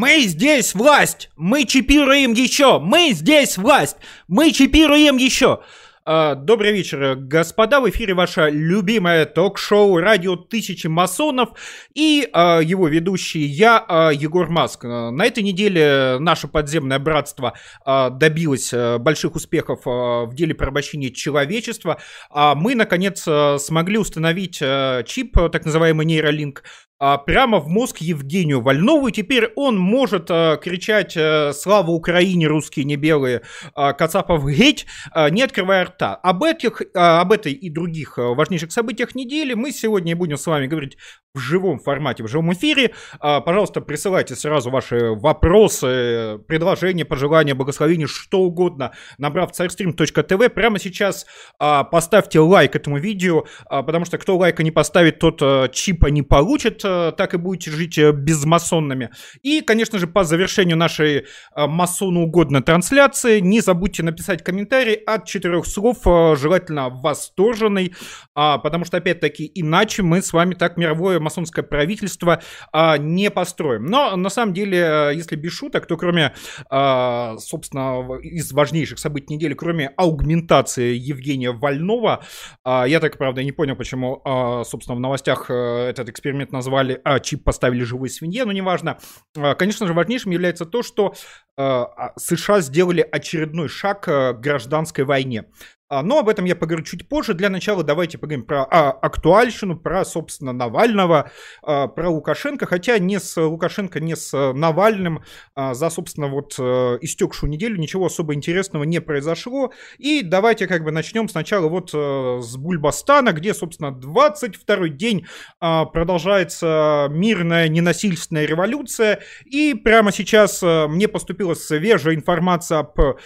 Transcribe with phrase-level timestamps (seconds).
[0.00, 1.28] Мы здесь власть!
[1.36, 2.78] Мы чипируем еще!
[2.78, 3.98] Мы здесь власть!
[4.28, 5.60] Мы чипируем еще!
[6.06, 7.80] А, добрый вечер, господа.
[7.80, 11.50] В эфире ваше любимое ток-шоу «Радио Тысячи Масонов»
[11.94, 14.84] и а, его ведущий я, а, Егор Маск.
[14.84, 17.52] На этой неделе наше подземное братство
[17.84, 22.00] а, добилось а, больших успехов а, в деле порабощения человечества.
[22.30, 26.62] А мы, наконец, а, смогли установить а, чип, так называемый нейролинк,
[27.00, 32.46] а, прямо в мозг Евгению Вольнову, и теперь он может а, кричать а, «Слава Украине,
[32.46, 33.42] русские не белые,
[33.74, 36.14] а, Кацапов геть», а, не открывая рта.
[36.16, 40.46] Об, этих, а, об этой и других а, важнейших событиях недели мы сегодня будем с
[40.46, 40.98] вами говорить
[41.34, 42.92] в живом формате, в живом эфире.
[43.20, 50.54] А, пожалуйста, присылайте сразу ваши вопросы, предложения, пожелания, благословения, что угодно, набрав царстрим.тв.
[50.54, 51.26] Прямо сейчас
[51.58, 56.06] а, поставьте лайк этому видео, а, потому что кто лайка не поставит, тот а, чипа
[56.08, 59.10] не получит Э, так и будете жить э, безмасонными.
[59.42, 61.22] И, конечно же, по завершению нашей э,
[61.66, 67.94] масону угодной трансляции не забудьте написать комментарий от четырех слов, желательно восторженный,
[68.34, 73.86] а, потому что, опять-таки, иначе мы с вами так мировое масонское правительство а, не построим.
[73.86, 76.32] Но, на самом деле, если без шуток, то кроме,
[76.70, 82.24] а, собственно, из важнейших событий недели, кроме аугментации Евгения Вольнова,
[82.64, 84.22] я так, правда, не понял, почему,
[84.64, 88.98] собственно, в новостях этот эксперимент назвали назвали, а, чип поставили живой свинье, но неважно.
[89.36, 91.14] А, конечно же, важнейшим является то, что
[91.56, 95.44] а, а, США сделали очередной шаг к гражданской войне.
[95.90, 97.34] А, но об этом я поговорю чуть позже.
[97.34, 101.32] Для начала давайте поговорим про а, актуальщину, про, собственно, Навального,
[101.62, 102.64] а, про Лукашенко.
[102.64, 105.24] Хотя не с Лукашенко, не с Навальным
[105.56, 109.72] а, за, собственно, вот а, истекшую неделю ничего особо интересного не произошло.
[109.98, 115.26] И давайте как бы начнем сначала вот а, с Бульбастана, где, собственно, 22-й день
[115.58, 119.22] а, продолжается мирная ненасильственная революция.
[119.44, 123.16] И прямо сейчас а, мне поступила свежая информация об а,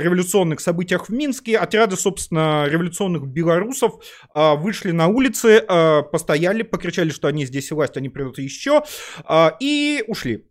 [0.00, 1.56] революционных событиях в Минске.
[1.56, 3.94] Отряд отряды, собственно, революционных белорусов
[4.34, 8.82] а, вышли на улицы, а, постояли, покричали, что они здесь власть, они придут еще,
[9.24, 10.44] а, и ушли.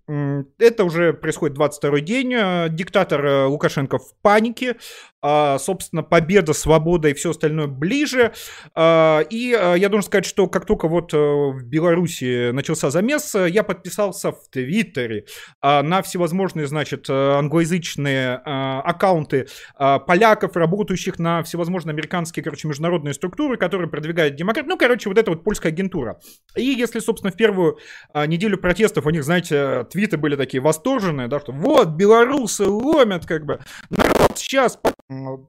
[0.57, 2.31] Это уже происходит 22 день.
[2.75, 4.75] Диктатор Лукашенко в панике.
[5.21, 8.33] А, собственно, победа, свобода и все остальное ближе.
[8.73, 13.35] А, и а, я должен сказать, что как только вот э, в Беларуси начался замес,
[13.35, 15.25] я подписался в Твиттере
[15.61, 24.35] на всевозможные, значит, англоязычные аккаунты поляков, работающих на всевозможные американские, короче, международные структуры, которые продвигают
[24.35, 24.65] демократ.
[24.65, 26.19] Ну, короче, вот эта вот польская агентура.
[26.55, 27.77] И если, собственно, в первую
[28.13, 33.45] неделю протестов у них, знаете, твиты были такие восторженные, да, что вот, белорусы ломят, как
[33.45, 33.59] бы,
[33.89, 34.79] народ сейчас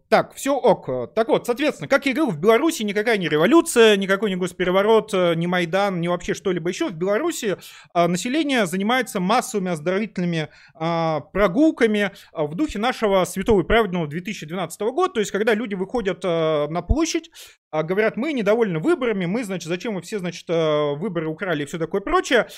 [0.09, 1.15] так, все ок.
[1.15, 5.35] Так вот, соответственно, как я говорил, в Беларуси никакая не революция, никакой не госпереворот, э,
[5.37, 6.89] ни Майдан, ни вообще что-либо еще.
[6.89, 7.57] В Беларуси
[7.95, 15.15] а, население занимается массовыми оздоровительными прогулками в духе нашего святого и праведного 2012 года.
[15.15, 17.31] То есть, когда люди выходят на площадь,
[17.71, 21.79] а, говорят, мы недовольны выборами, мы, значит, зачем вы все, значит, выборы украли и все
[21.79, 22.49] такое прочее.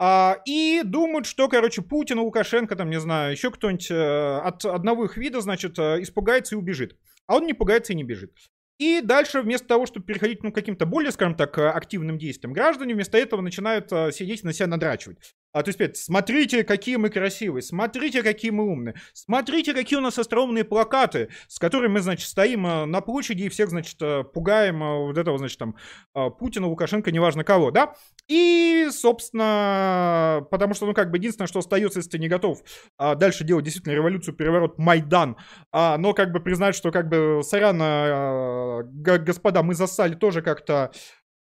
[0.00, 5.04] А, и думают, что, короче, Путин, Лукашенко, там, не знаю, еще кто-нибудь э, от одного
[5.04, 6.96] их вида, значит, э, испугается и убежит.
[7.26, 8.32] А он не пугается и не бежит.
[8.78, 12.52] И дальше, вместо того, чтобы переходить ну, к каким-то более, скажем так, э, активным действиям,
[12.52, 15.18] граждане вместо этого начинают сидеть на себя надрачивать.
[15.52, 20.02] А, то есть, опять, смотрите, какие мы красивые, смотрите, какие мы умные, смотрите, какие у
[20.02, 24.24] нас остроумные плакаты, с которыми мы, значит, стоим э, на площади и всех, значит, э,
[24.24, 25.76] пугаем э, вот этого, значит, там,
[26.38, 27.94] Путина, Лукашенко, неважно кого, да?
[28.28, 32.62] И, собственно, потому что, ну, как бы, единственное, что остается, если ты не готов
[32.98, 35.36] а, дальше делать действительно революцию, переворот, Майдан,
[35.72, 37.78] а, но, как бы, признать, что, как бы, сорян,
[39.02, 40.92] господа, мы засали тоже как-то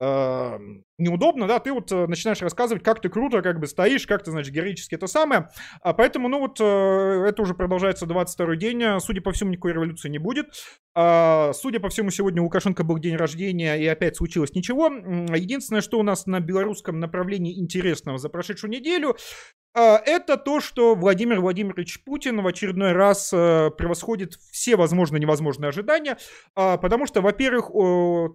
[0.01, 4.31] неудобно, да, ты вот э, начинаешь рассказывать, как ты круто как бы стоишь, как ты,
[4.31, 5.49] значит, героически это самое.
[5.81, 8.99] А поэтому, ну вот, э, это уже продолжается 22 день.
[8.99, 10.47] Судя по всему, никакой революции не будет.
[10.93, 14.87] А, судя по всему, сегодня у Лукашенко был день рождения, и опять случилось ничего.
[14.87, 20.95] Единственное, что у нас на белорусском направлении интересного за прошедшую неделю, а, это то, что
[20.95, 26.17] Владимир Владимирович Путин в очередной раз э, превосходит все возможные невозможные ожидания,
[26.55, 27.71] а, потому что, во-первых,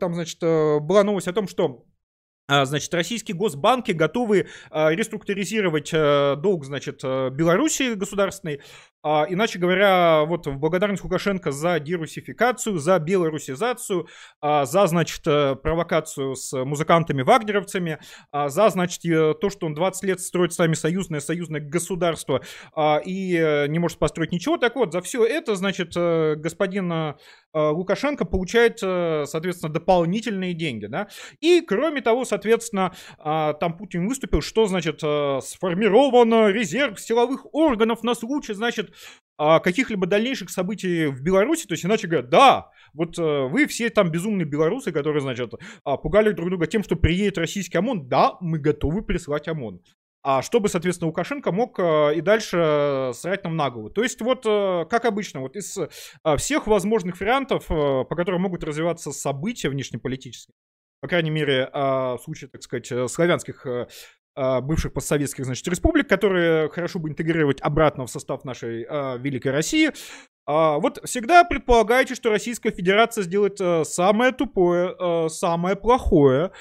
[0.00, 1.84] там, значит, была новость о том, что
[2.48, 8.60] а, значит, российские госбанки готовы а, реструктуризировать а, долг, значит, Белоруссии государственной,
[9.08, 14.08] А, иначе говоря, вот в благодарность Лукашенко за дерусификацию, за белорусизацию,
[14.40, 18.00] а, за, значит, э, провокацию с музыкантами-вагнеровцами,
[18.32, 22.42] а, за, значит, то, что он 20 лет строит с нами союзное, союзное государство
[22.74, 24.56] а, и э, не может построить ничего.
[24.56, 27.14] Так вот, за все это, значит, э, господин
[27.54, 31.08] Лукашенко получает, соответственно, дополнительные деньги, да.
[31.40, 38.52] И, кроме того, соответственно, там Путин выступил, что, значит, сформирован резерв силовых органов на случай,
[38.52, 38.95] значит,
[39.38, 43.90] а, каких-либо дальнейших событий в Беларуси, то есть иначе говоря, да, вот э, вы все
[43.90, 45.52] там безумные белорусы, которые, значит,
[45.84, 49.82] а, пугали друг друга тем, что приедет российский ОМОН, да, мы готовы прислать ОМОН.
[50.22, 53.90] А чтобы, соответственно, Лукашенко мог э, и дальше срать нам на голову.
[53.90, 55.78] То есть вот, э, как обычно, вот из
[56.38, 60.54] всех возможных вариантов, по которым могут развиваться события внешнеполитические,
[61.02, 63.66] по крайней мере, в случае, так сказать, славянских
[64.36, 69.92] бывших постсоветских, значит, республик, которые хорошо бы интегрировать обратно в состав нашей э, Великой России.
[70.46, 76.52] А, вот всегда предполагаете, что Российская Федерация сделает самое тупое, самое плохое,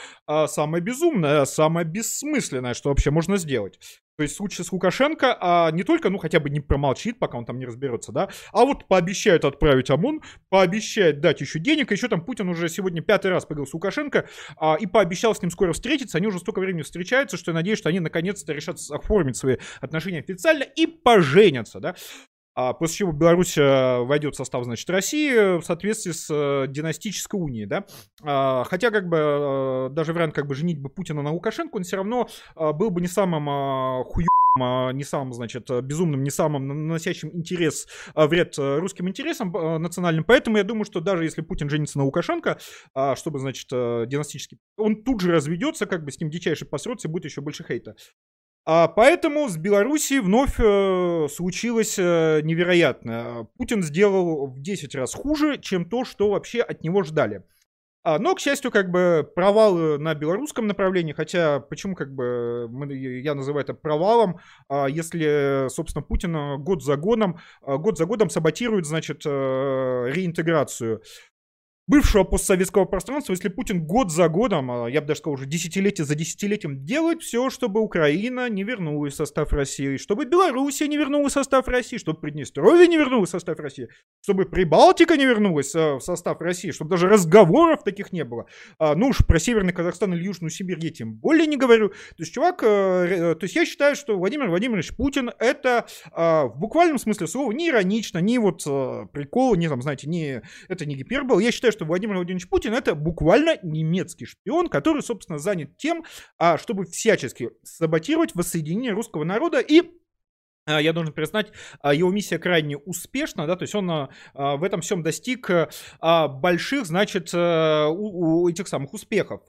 [0.47, 3.79] самое безумное, самое бессмысленное, что вообще можно сделать.
[4.17, 7.37] То есть в случае с Лукашенко а, не только, ну, хотя бы не промолчит, пока
[7.37, 12.07] он там не разберется, да, а вот пообещает отправить ОМОН, пообещает дать еще денег, еще
[12.07, 14.27] там Путин уже сегодня пятый раз поговорил с Лукашенко
[14.57, 17.79] а, и пообещал с ним скоро встретиться, они уже столько времени встречаются, что я надеюсь,
[17.79, 21.95] что они наконец-то решат оформить свои отношения официально и поженятся, да.
[22.55, 27.37] А после чего Беларусь э, войдет в состав, значит, России в соответствии с э, династической
[27.37, 27.85] унией, да.
[28.23, 31.83] А, хотя, как бы, э, даже вариант, как бы, женить бы Путина на Лукашенко, он
[31.83, 33.45] все равно был бы не самым
[34.05, 40.23] хуёвым не самым, значит, безумным, не самым наносящим интерес, вред русским интересам национальным.
[40.23, 42.57] Поэтому я думаю, что даже если Путин женится на Лукашенко,
[43.15, 47.25] чтобы, значит, династически, он тут же разведется, как бы с ним дичайше посрется, и будет
[47.25, 47.95] еще больше хейта.
[48.67, 53.47] А поэтому с Белоруссией вновь э, случилось э, невероятно.
[53.57, 57.43] Путин сделал в 10 раз хуже, чем то, что вообще от него ждали.
[58.05, 62.93] А, но, к счастью, как бы провалы на белорусском направлении, хотя почему как бы мы,
[62.93, 64.39] я называю это провалом,
[64.69, 71.01] а, если, собственно, Путин год за годом, а, год за годом саботирует, значит, э, реинтеграцию
[71.87, 76.05] бывшего постсоветского пространства, если Путин год за годом, а, я бы даже сказал уже десятилетие
[76.05, 81.33] за десятилетием, делает все, чтобы Украина не вернулась в состав России, чтобы Белоруссия не вернулась
[81.33, 83.87] в состав России, чтобы Приднестровье не вернулось в состав России,
[84.23, 88.47] чтобы Прибалтика не вернулась а, в состав России, чтобы даже разговоров таких не было.
[88.79, 91.89] А, ну уж про Северный Казахстан или Южную Сибирь я тем более не говорю.
[91.89, 96.53] То есть, чувак, э, э, то есть я считаю, что Владимир Владимирович Путин это в
[96.55, 98.63] буквальном смысле слова не иронично, не вот
[99.11, 101.39] прикол, не там, знаете, не, это не гипербол.
[101.39, 106.03] Я считаю, что Владимир Владимирович Путин это буквально немецкий шпион, который, собственно, занят тем,
[106.37, 109.83] а, чтобы всячески саботировать воссоединение русского народа и
[110.65, 111.51] а, я должен признать,
[111.81, 115.49] а, его миссия крайне успешна, да, то есть он в этом всем достиг
[116.01, 119.41] больших, значит, э, у, у этих самых успехов.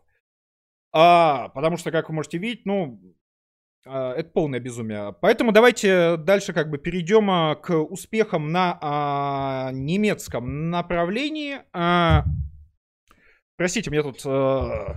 [0.93, 3.01] А, потому что, как вы можете видеть, ну,
[3.87, 5.15] это полное безумие.
[5.21, 11.59] Поэтому давайте дальше как бы перейдем а, к успехам на а, немецком направлении.
[11.73, 12.25] А,
[13.57, 14.21] простите, мне тут...
[14.25, 14.97] А...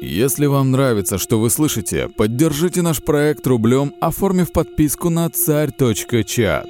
[0.00, 6.66] Если вам нравится, что вы слышите, поддержите наш проект рублем, оформив подписку на царь.чат.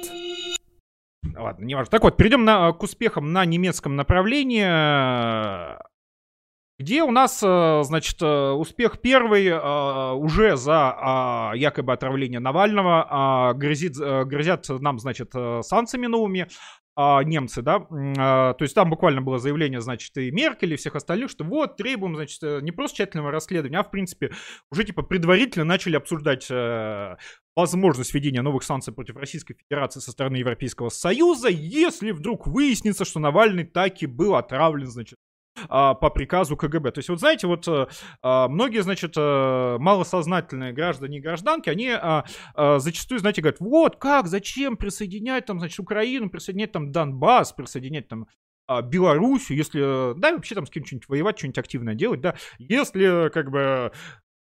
[1.35, 1.91] Ладно, не важно.
[1.91, 4.63] Так вот, перейдем на, к успехам на немецком направлении.
[6.77, 13.07] Где у нас, э, значит, э, успех первый э, уже за а, якобы отравление Навального
[13.09, 15.31] а, грозит, грозят нам, значит,
[15.61, 16.49] санкциями новыми
[16.97, 21.29] а, немцы, да, то есть там буквально было заявление, значит, и Меркель, и всех остальных,
[21.29, 24.31] что вот, требуем, значит, не просто тщательного расследования, а, в принципе,
[24.69, 26.49] уже, типа, предварительно начали обсуждать
[27.55, 33.19] возможность введения новых санкций против Российской Федерации со стороны Европейского Союза, если вдруг выяснится, что
[33.19, 35.17] Навальный таки был отравлен, значит,
[35.69, 36.91] а, по приказу КГБ.
[36.91, 37.87] То есть, вот знаете, вот э,
[38.21, 42.25] а, многие, значит, э, малосознательные граждане и гражданки, они а,
[42.77, 48.27] зачастую, знаете, говорят, вот как, зачем присоединять там, значит, Украину, присоединять там Донбасс, присоединять там
[48.85, 53.91] Белоруссию, если, да, вообще там с кем-нибудь воевать, что-нибудь активное делать, да, если, как бы,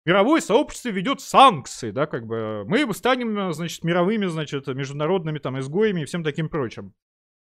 [0.07, 6.03] мировое сообщество ведет санкции, да, как бы, мы станем, значит, мировыми, значит, международными там изгоями
[6.03, 6.95] и всем таким прочим.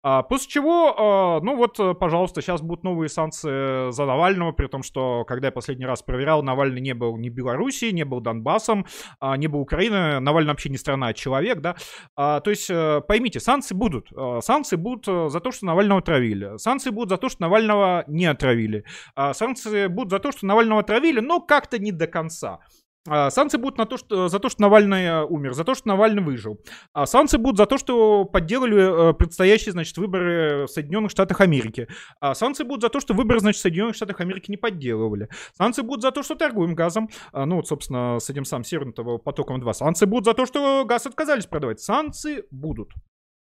[0.03, 4.67] А, после чего, а, ну вот, э, пожалуйста, сейчас будут новые санкции за Навального, при
[4.67, 8.87] том, что, когда я последний раз проверял, Навальный не был ни Белоруссией, не был Донбассом,
[9.21, 11.77] а, не был Украиной, Навальный вообще не страна, а человек, да.
[12.17, 14.09] А, то есть, а, поймите, санкции будут.
[14.17, 16.57] А, санкции будут за то, что Навального отравили.
[16.57, 18.85] Санкции будут за то, что Навального не отравили.
[19.15, 22.61] А, санкции будут за то, что Навального отравили, но как-то не до конца.
[23.09, 25.89] А, санкции будут на то, что, за то, что Навальный э, умер, за то, что
[25.89, 26.61] Навальный выжил.
[26.93, 31.89] А санкции будут за то, что подделали э, предстоящие, значит, выборы в Соединенных Штатах Америки.
[32.21, 35.29] А санкции будут за то, что выборы, значит, в Соединенных Штатах Америки не подделывали.
[35.57, 37.09] Санкции будут за то, что торгуем газом.
[37.33, 39.73] А, ну, вот, собственно, с этим самым Северным потоком 2.
[39.73, 41.81] Санкции будут за то, что газ отказались продавать.
[41.81, 42.93] Санкции будут.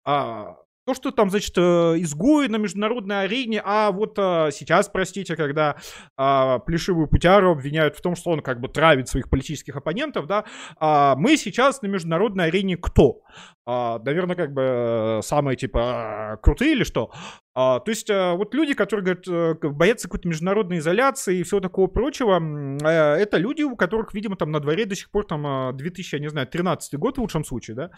[0.04, 0.56] А,
[0.86, 5.78] то, что там, значит, э, изгои на международной арене, а вот а, сейчас, простите, когда
[6.18, 10.46] а, Плешивую Путяру обвиняют в том, что он как бы травит своих политических оппонентов, да,
[10.78, 13.22] а, мы сейчас на международной арене кто?
[13.66, 17.12] А, наверное, как бы э, самые, типа, крутые или что?
[17.56, 21.88] А, то есть а, вот люди, которые говорят, боятся какой-то международной изоляции и всего такого
[21.88, 22.42] прочего,
[22.84, 26.22] а, это люди, у которых, видимо, там на дворе до сих пор там 2000, я
[26.22, 27.92] не знаю, 13 год в лучшем случае, да,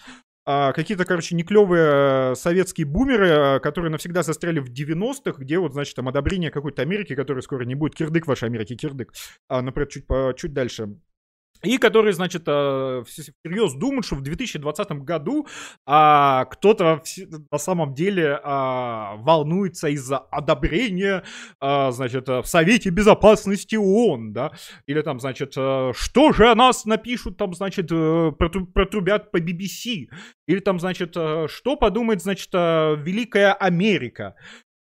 [0.48, 5.74] а, какие-то, короче, неклевые э, советские бумеры, э, которые навсегда застряли в 90-х, где вот,
[5.74, 9.12] значит, там одобрение какой-то Америки, которой скоро не будет, кирдык вашей Америки, кирдык,
[9.48, 11.00] а, например, чуть, по, чуть дальше.
[11.66, 15.48] И которые, значит, э, всерьез думают, что в 2020 году
[15.86, 17.02] а, кто-то
[17.52, 21.24] на самом деле а, волнуется из-за одобрения,
[21.60, 24.52] а, значит, в Совете Безопасности ООН, да,
[24.86, 30.08] или там, значит, что же о нас напишут, там, значит, протрубят по BBC,
[30.48, 34.36] или там, значит, что подумает, значит, Великая Америка,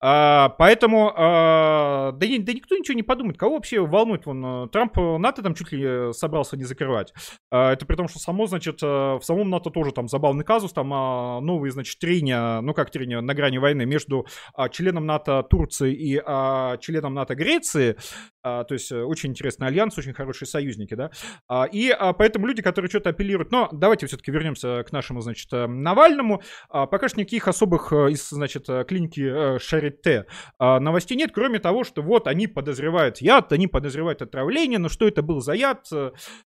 [0.03, 3.39] а, поэтому, а, да, да никто ничего не подумает.
[3.39, 4.25] Кого вообще волнует?
[4.25, 7.13] Вон, э, Трамп э, НАТО там чуть ли э, собрался не закрывать.
[7.51, 10.93] А, это при том, что само, значит, в самом НАТО тоже там забавный казус, там
[10.95, 15.95] а, новые, значит, трения, ну как трения, на грани войны между а, членом НАТО Турции
[15.95, 17.97] и а, членом НАТО Греции.
[18.43, 21.11] А, то есть очень интересный альянс, очень хорошие союзники, да.
[21.49, 25.49] А, и а, поэтому люди, которые что-то апеллируют, но давайте все-таки вернемся к нашему, значит,
[25.53, 26.43] Навальному.
[26.71, 29.59] А, пока что никаких особых из, значит, клиники
[29.91, 30.27] Т.
[30.59, 35.07] А, новостей нет, кроме того, что вот они подозревают яд, они подозревают отравление, но что
[35.07, 35.89] это был за яд,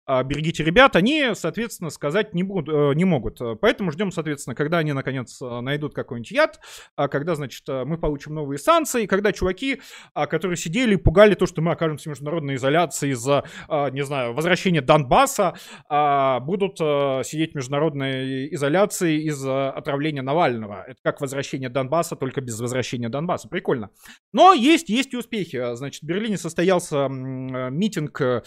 [0.07, 3.41] берегите ребят, они, соответственно, сказать не, будут, э, не могут.
[3.61, 6.61] Поэтому ждем, соответственно, когда они, наконец, э, найдут какой-нибудь яд,
[6.95, 9.81] а когда, значит, э, мы получим новые санкции, когда чуваки,
[10.15, 13.45] которые сидели и пугали то, что мы окажемся в международной изоляции из-за,
[13.93, 15.55] не знаю, возвращения Донбасса,
[15.89, 16.79] будут
[17.27, 20.85] сидеть в международной изоляции из-за отравления Навального.
[20.87, 23.49] Это как возвращение Донбасса, только без возвращения Донбасса.
[23.49, 23.91] Прикольно.
[24.33, 25.75] Но есть, есть и успехи.
[25.75, 28.43] Значит, в Берлине состоялся митинг а,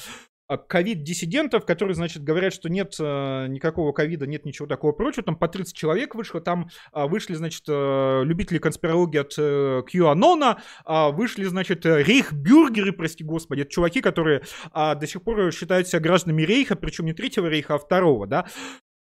[0.57, 5.23] ковид-диссидентов, которые, значит, говорят, что нет э, никакого ковида, нет ничего такого прочего.
[5.23, 11.11] Там по 30 человек вышло, там э, вышли, значит, э, любители конспирологии от QAnon, э,
[11.11, 14.41] вышли, значит, рейхбюргеры, прости господи, это чуваки, которые
[14.73, 18.45] до сих пор считают себя гражданами рейха, причем не третьего рейха, а второго, да.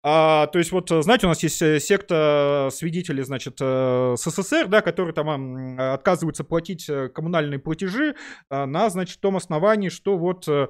[0.07, 5.79] А, то есть вот, знаете, у нас есть секта свидетелей, значит, СССР, да, которые там
[5.79, 8.15] отказываются платить коммунальные платежи
[8.49, 10.69] на, значит, том основании, что вот а,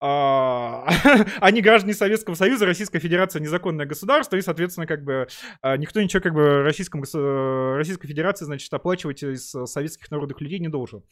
[1.40, 5.26] они граждане Советского Союза, Российская Федерация незаконное государство, и, соответственно, как бы
[5.60, 10.68] а, никто ничего как бы Российском, Российской Федерации, значит, оплачивать из советских народных людей не
[10.68, 11.02] должен.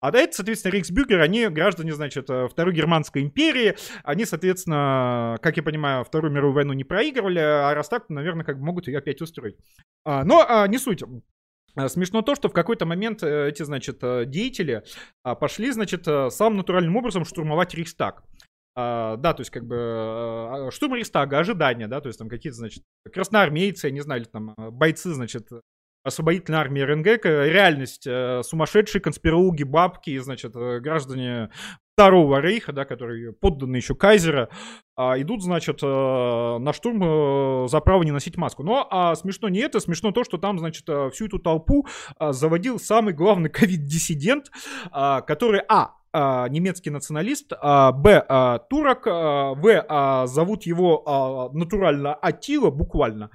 [0.00, 6.04] А это, соответственно, Рейхсбюргер, они граждане, значит, Второй Германской империи, они, соответственно, как я понимаю,
[6.04, 9.56] Вторую мировую войну не проигрывали, а раз так, наверное, как бы могут ее опять устроить.
[10.04, 11.02] А, но не суть.
[11.76, 14.82] А, смешно то, что в какой-то момент э, эти, значит, э, деятели
[15.22, 18.24] а, пошли, значит, э, самым натуральным образом штурмовать Рейхстаг.
[18.74, 22.82] А, да, то есть как бы штурм Рейхстага, ожидания, да, то есть там какие-то, значит,
[23.12, 25.48] красноармейцы, я не знаю, или там бойцы, значит,
[26.02, 28.04] освободительной армии РНГ, реальность,
[28.48, 31.50] сумасшедшие конспирологи, бабки, значит, граждане
[31.94, 34.50] Второго Рейха, да, которые подданные еще Кайзера,
[34.96, 35.86] идут, значит, э,
[36.58, 37.02] на штурм
[37.64, 38.62] э, за право не носить маску.
[38.62, 41.86] Но а смешно не это, смешно то, что там, значит, э, всю эту толпу
[42.18, 44.50] а, заводил самый главный ковид-диссидент,
[44.90, 51.02] а, который, а, а, немецкий националист, а, б, а, турок, а, в, а, зовут его
[51.04, 53.30] а, натурально Атила, буквально,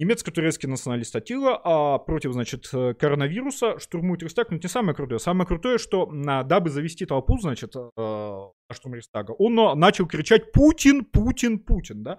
[0.00, 4.50] Немецко-турецкий националист Атила а, против, значит, э, коронавируса штурмует Рейхстаг.
[4.50, 5.20] Но это не самое крутое.
[5.20, 10.50] Самое крутое, что а, дабы завести толпу, значит, а, штурм Рейхстага, он а, начал кричать
[10.50, 12.18] «Путин, Путин, Путин», да?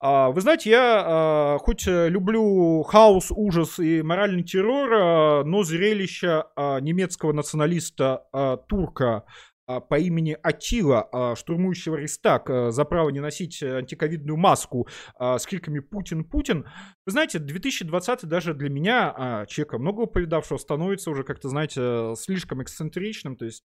[0.00, 6.44] А, вы знаете, я хоть люблю хаос, ужас и моральный террор, но зрелище
[6.80, 9.24] немецкого националиста а, турка а,
[9.66, 15.80] по имени Атила, а, штурмующего Рестак, а, за право не носить антиковидную маску с криками
[15.80, 16.66] «Путин, Путин».
[17.04, 23.36] Вы знаете, 2020 даже для меня, человека много повидавшего, становится уже как-то, знаете, слишком эксцентричным.
[23.36, 23.64] То есть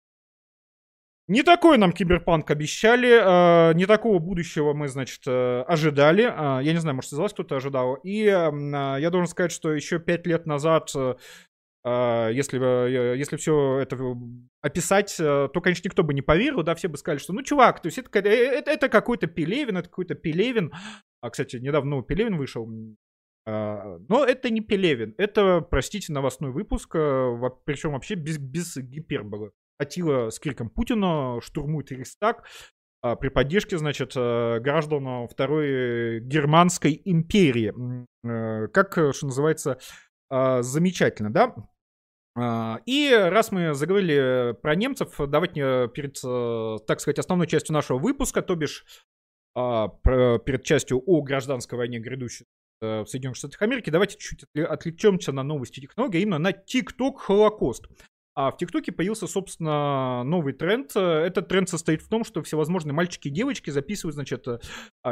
[1.26, 6.22] не такой нам киберпанк обещали, не такого будущего мы, значит, ожидали.
[6.22, 7.94] Я не знаю, может, из вас кто-то ожидал.
[7.96, 11.16] И я должен сказать, что еще пять лет назад а,
[12.34, 13.96] если, э, если все это
[14.60, 17.80] описать, э, то, конечно, никто бы не поверил, да, все бы сказали, что, ну, чувак,
[17.80, 20.72] то есть это, это, это какой-то Пелевин, это какой-то Пелевин.
[21.20, 22.68] А, кстати, недавно ну, Пелевин вышел,
[23.46, 29.52] а, но это не Пелевин, это, простите, новостной выпуск, причем вообще без, без гиперболы.
[29.78, 32.44] Атила с криком Путина штурмует Рейхстаг,
[33.00, 37.72] а, при поддержке, значит, э, граждан Второй Германской империи.
[38.24, 39.78] Э, как, э, что называется,
[40.30, 41.54] а, замечательно, да?
[42.40, 46.20] А, и раз мы заговорили про немцев, давайте перед,
[46.86, 48.84] так сказать, основной частью нашего выпуска, то бишь
[49.54, 52.46] перед частью о гражданской войне, грядущей
[52.80, 57.86] в Соединенных Штатах Америки, давайте чуть отвлечемся на новости технологий, именно на TikTok Холокост.
[58.38, 60.94] А в ТикТоке появился, собственно, новый тренд.
[60.94, 64.60] Этот тренд состоит в том, что всевозможные мальчики и девочки записывают, значит, э,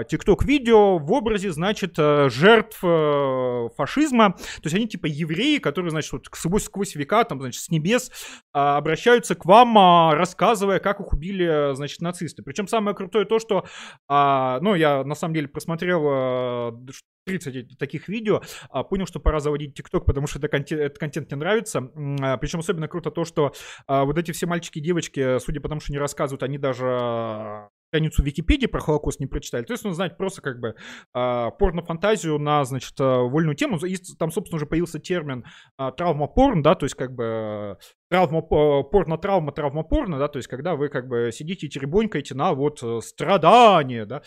[0.08, 4.34] ТикТок-видео в образе, значит, э, жертв э, фашизма.
[4.34, 8.12] То есть они типа евреи, которые, значит, вот сквозь, сквозь века, там, значит, с небес
[8.52, 9.76] обращаются к вам,
[10.14, 12.44] рассказывая, как их убили, значит, нацисты.
[12.44, 13.66] Причем самое крутое то, что,
[14.08, 16.80] ну, я на самом деле просмотрел
[17.26, 18.40] 30 таких видео,
[18.70, 21.90] а, понял, что пора заводить ТикТок, потому что это контент, этот контент мне нравится.
[22.22, 23.52] А, причем особенно круто то, что
[23.86, 27.68] а, вот эти все мальчики и девочки, судя по тому, что не рассказывают, они даже
[27.88, 29.64] страницу Википедии про Холокост не прочитали.
[29.64, 30.74] То есть, ну, знать просто как бы
[31.12, 33.78] порно-фантазию на, значит, вольную тему.
[33.78, 35.44] И там, собственно, уже появился термин
[35.78, 37.78] э, травма-порн, да, то есть как бы
[38.10, 42.82] травма, порно-травма, травма-порно, да, то есть когда вы как бы сидите и теребонькаете на вот
[42.82, 44.22] э, страдания, да,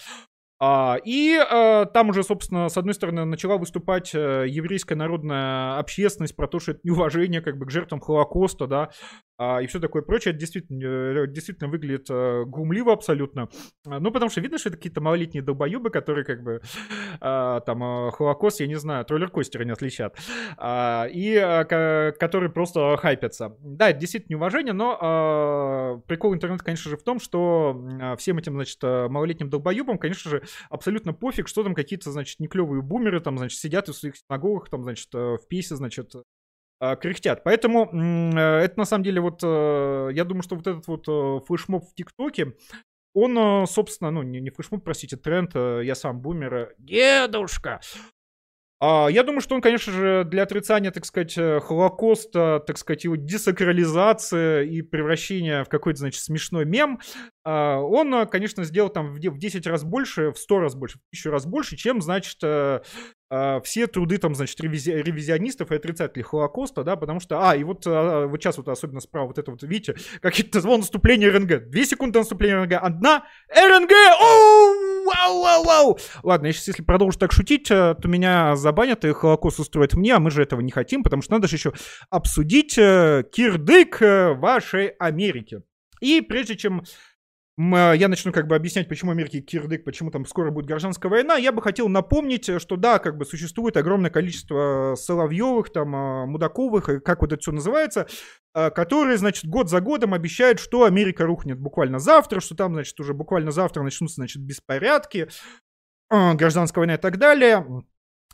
[0.61, 6.47] и а, там уже, собственно, с одной стороны, начала выступать а, еврейская народная общественность про
[6.47, 8.89] то, что это неуважение как бы к жертвам Холокоста, да, а,
[9.39, 10.33] и все такое прочее.
[10.33, 13.49] Действительно, э, действительно выглядит а, гумливо абсолютно.
[13.85, 16.61] А, ну, потому что видно, что это какие-то малолетние долбоебы, которые как бы
[17.21, 20.17] а, там а, Холокост, я не знаю, троллер-костера не отличат.
[20.57, 23.55] А, и а, которые просто хайпятся.
[23.59, 28.37] Да, это действительно неуважение, но а, прикол интернета, конечно же, в том, что а, всем
[28.37, 33.37] этим, значит, малолетним долбоебам, конечно же, абсолютно пофиг, что там какие-то, значит, неклевые бумеры там,
[33.37, 36.23] значит, сидят в своих синагогах, там, значит, э, в писе, значит, э,
[36.79, 37.43] кряхтят.
[37.43, 41.93] Поэтому э, это на самом деле вот, я думаю, что вот этот вот флешмоб в
[41.93, 42.53] ТикТоке,
[43.13, 48.18] он, собственно, ну, не, не флешмоб, простите, тренд, я сам бумер, дедушка, а,
[48.81, 53.15] я думаю, что он, конечно же, для отрицания, так сказать, э, Холокоста, так сказать, его
[53.17, 56.99] десакрализации и превращения в какой-то, значит, смешной мем,
[57.43, 61.01] а, он, э, конечно, сделал там в 10 раз больше, в 100 раз больше, в
[61.09, 62.81] 1000 раз больше, чем, значит, э,
[63.31, 67.63] а, все труды там, значит, ревизи- ревизионистов и отрицателей Холокоста, да, потому что, а, и
[67.63, 71.85] вот, вот сейчас вот особенно справа вот это вот, видите, какие-то назвал наступление РНГ, две
[71.85, 74.68] секунды наступления РНГ, одна, РНГ, оу,
[75.09, 75.99] вау, вау, вау.
[76.23, 80.19] Ладно, я сейчас, если продолжу так шутить, то меня забанят и Холокост устроит мне, а
[80.19, 81.73] мы же этого не хотим, потому что надо же еще
[82.09, 85.61] обсудить кирдык вашей Америки.
[86.01, 86.83] И прежде чем
[87.61, 91.51] я начну как бы объяснять, почему Америке кирдык, почему там скоро будет гражданская война, я
[91.51, 97.21] бы хотел напомнить, что да, как бы существует огромное количество Соловьевых, там, а, Мудаковых, как
[97.21, 98.07] вот это все называется,
[98.53, 102.97] а, которые, значит, год за годом обещают, что Америка рухнет буквально завтра, что там, значит,
[102.99, 105.27] уже буквально завтра начнутся, значит, беспорядки,
[106.09, 107.65] гражданская война и так далее.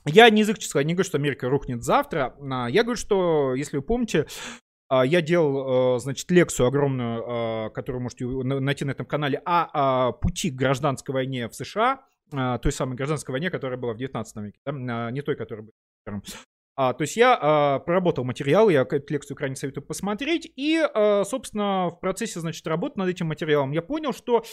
[0.05, 2.35] Я не язык не говорю, что Америка рухнет завтра.
[2.69, 8.03] Я говорю, что, если вы помните, а, я делал, э, значит, лекцию огромную, а, которую
[8.03, 12.95] можете найти на этом канале, о пути к гражданской войне в США, а, той самой
[12.95, 15.11] гражданской войне, которая была в 19 веке, да?
[15.11, 16.21] не той, которая была
[16.77, 21.23] а, то есть я а, проработал материал, я эту лекцию крайне советую посмотреть, и, а,
[21.23, 24.43] собственно, в процессе, значит, работы над этим материалом я понял, что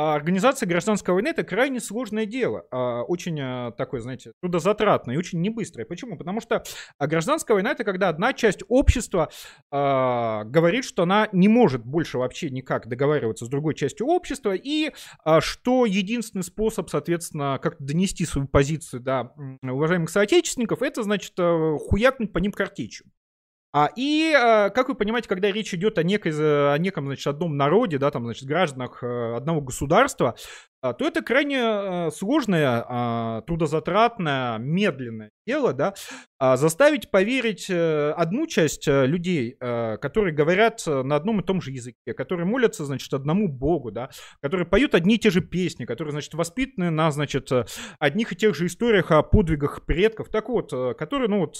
[0.00, 5.18] а, организация гражданской войны это крайне сложное дело, а, очень а, такое, знаете, трудозатратное и
[5.18, 5.84] очень небыстрое.
[5.84, 6.16] Почему?
[6.16, 6.64] Потому что
[6.96, 9.30] а, гражданская война это когда одна часть общества
[9.70, 14.90] а, говорит, что она не может больше вообще никак договариваться с другой частью общества, и
[15.22, 22.32] а, что единственный способ, соответственно, как донести свою позицию до уважаемых соотечественников, это, значит, хуякнуть
[22.32, 23.06] по ним картечью.
[23.72, 27.56] А, и, а, как вы понимаете, когда речь идет о, некой, о неком, значит, одном
[27.56, 30.34] народе, да, там, значит, гражданах э, одного государства,
[30.82, 35.94] а, то это крайне а, сложное, а, трудозатратное, медленное дело, да,
[36.40, 42.46] заставить поверить а, одну часть людей, которые говорят на одном и том же языке, которые
[42.46, 46.90] молятся, значит, одному богу, да, которые поют одни и те же песни, которые, значит, воспитаны
[46.90, 47.50] на, значит,
[47.98, 51.56] одних и тех же историях о подвигах предков, так вот, которые, ну вот,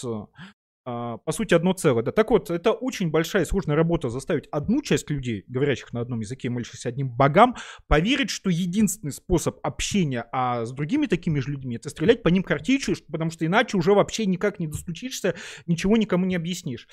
[0.85, 2.03] по сути, одно целое.
[2.03, 6.01] Да, так вот, это очень большая и сложная работа заставить одну часть людей, говорящих на
[6.01, 11.51] одном языке, молящихся одним богам, поверить, что единственный способ общения а с другими такими же
[11.51, 15.35] людьми, это стрелять по ним картечью, потому что иначе уже вообще никак не достучишься,
[15.67, 16.89] ничего никому не объяснишь.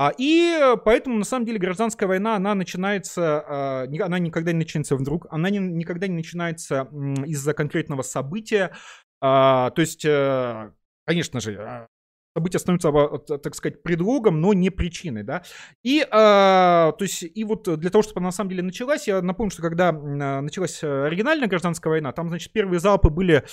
[0.00, 4.94] А, и поэтому, на самом деле, гражданская война, она начинается, а, она никогда не начинается
[4.94, 6.88] вдруг, она не, никогда не начинается
[7.26, 8.72] из-за конкретного события.
[9.20, 10.70] А, то есть, э,
[11.04, 11.88] конечно же,
[12.34, 15.42] а, событие становится, так сказать, предлогом, но не причиной, да.
[15.82, 19.50] И, то есть, и вот для того, чтобы она на самом деле началась, я напомню,
[19.50, 23.44] что когда началась оригинальная гражданская война, там, значит, первые залпы были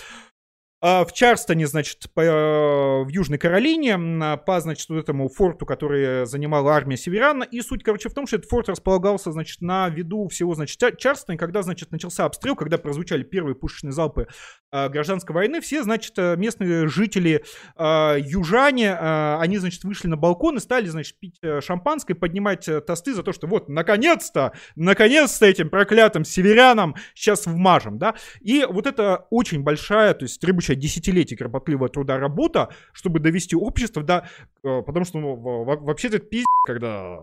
[0.87, 6.27] а, в Чарстоне, значит, по, э, в Южной Каролине, по, значит, вот этому форту, который
[6.27, 7.41] занимала армия Северана.
[7.41, 11.37] И суть, короче, в том, что этот форт располагался, значит, на виду всего, значит, Чарстона.
[11.37, 16.13] И когда, значит, начался обстрел, когда прозвучали первые пушечные залпы э, гражданской войны, все, значит,
[16.17, 17.43] э, местные жители,
[17.77, 23.13] э, южане, э, они, значит, вышли на балкон и стали, значит, пить шампанское, поднимать тосты
[23.13, 28.15] за то, что вот, наконец-то, наконец-то этим проклятым северянам сейчас вмажем, да.
[28.41, 34.03] И вот это очень большая, то есть требующая десятилетий кропотливого труда работа, чтобы довести общество.
[34.63, 37.19] Э, потому что, ну, вообще это пиздец, когда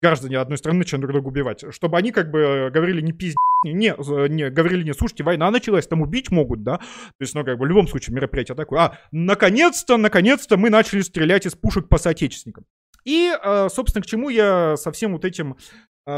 [0.00, 1.64] граждане одной страны начинают друг друга убивать.
[1.70, 3.94] Чтобы они как бы говорили не пиздец, не,
[4.28, 6.78] не, говорили не, слушайте, война началась, там убить могут, да?
[6.78, 8.80] То есть, ну, как бы в любом случае мероприятие такое.
[8.80, 12.64] А, наконец-то, наконец-то мы начали стрелять из пушек по соотечественникам.
[13.04, 15.56] И, э, собственно, к чему я со всем вот этим э,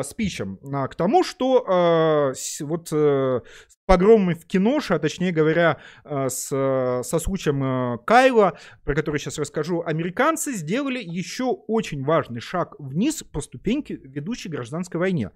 [0.03, 0.59] спичем?
[0.72, 3.42] А, к тому, что вот с
[3.87, 10.53] погромами в киноше, а точнее говоря, с, со случаем Кайла, про который сейчас расскажу, американцы
[10.53, 15.31] сделали еще очень важный шаг вниз по ступеньке ведущей гражданской войне.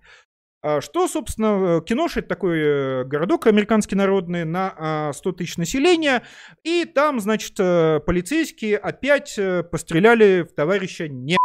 [0.65, 6.23] А что, собственно, Кинош это такой э, городок американский народный на 100 а, тысяч населения,
[6.63, 11.37] и там, значит, э, полицейские опять э, постреляли в товарища не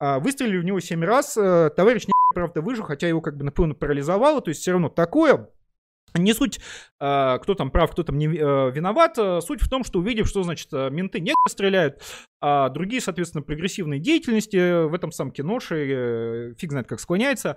[0.00, 4.42] Выстрелили в него 7 раз, товарищ не правда выжил, хотя его как бы напевно парализовало,
[4.42, 5.48] то есть все равно такое,
[6.16, 6.60] не суть,
[6.98, 9.16] кто там прав, кто там не виноват.
[9.44, 12.02] Суть в том, что увидев, что, значит, менты не стреляют,
[12.40, 17.56] а другие, соответственно, прогрессивные деятельности в этом самом киноше, фиг знает как склоняется,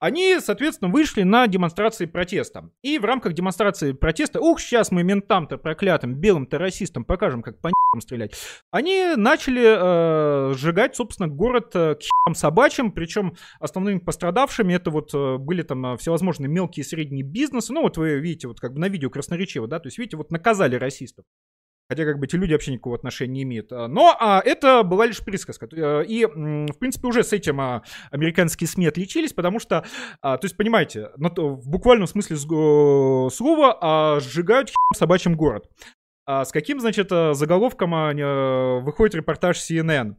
[0.00, 2.70] они, соответственно, вышли на демонстрации протеста.
[2.82, 7.70] И в рамках демонстрации протеста, ух, сейчас мы ментам-то проклятым, белым террористам покажем, как по
[8.00, 8.34] стрелять.
[8.70, 15.14] Они начали э, сжигать, собственно, город э, к херам собачьим, причем основными пострадавшими это вот
[15.14, 17.72] э, были там э, всевозможные мелкие и средние бизнесы.
[17.72, 20.30] Ну вот вы видите, вот как бы на видео красноречиво, да, то есть видите, вот
[20.30, 21.24] наказали расистов.
[21.88, 23.72] Хотя как бы эти люди вообще никакого отношения не имеют.
[23.72, 25.68] А, но а, это была лишь присказка.
[25.72, 29.84] Э, и, в принципе, уже с этим а, американские СМИ отличились, потому что,
[30.20, 35.68] а, то есть, понимаете, в буквальном смысле слова а, сжигают собачьим город.
[36.30, 40.16] А с каким, значит, э, заголовком а, выходит репортаж CNN?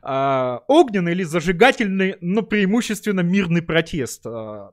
[0.00, 4.26] А, огненный или зажигательный, но преимущественно мирный протест.
[4.26, 4.70] А,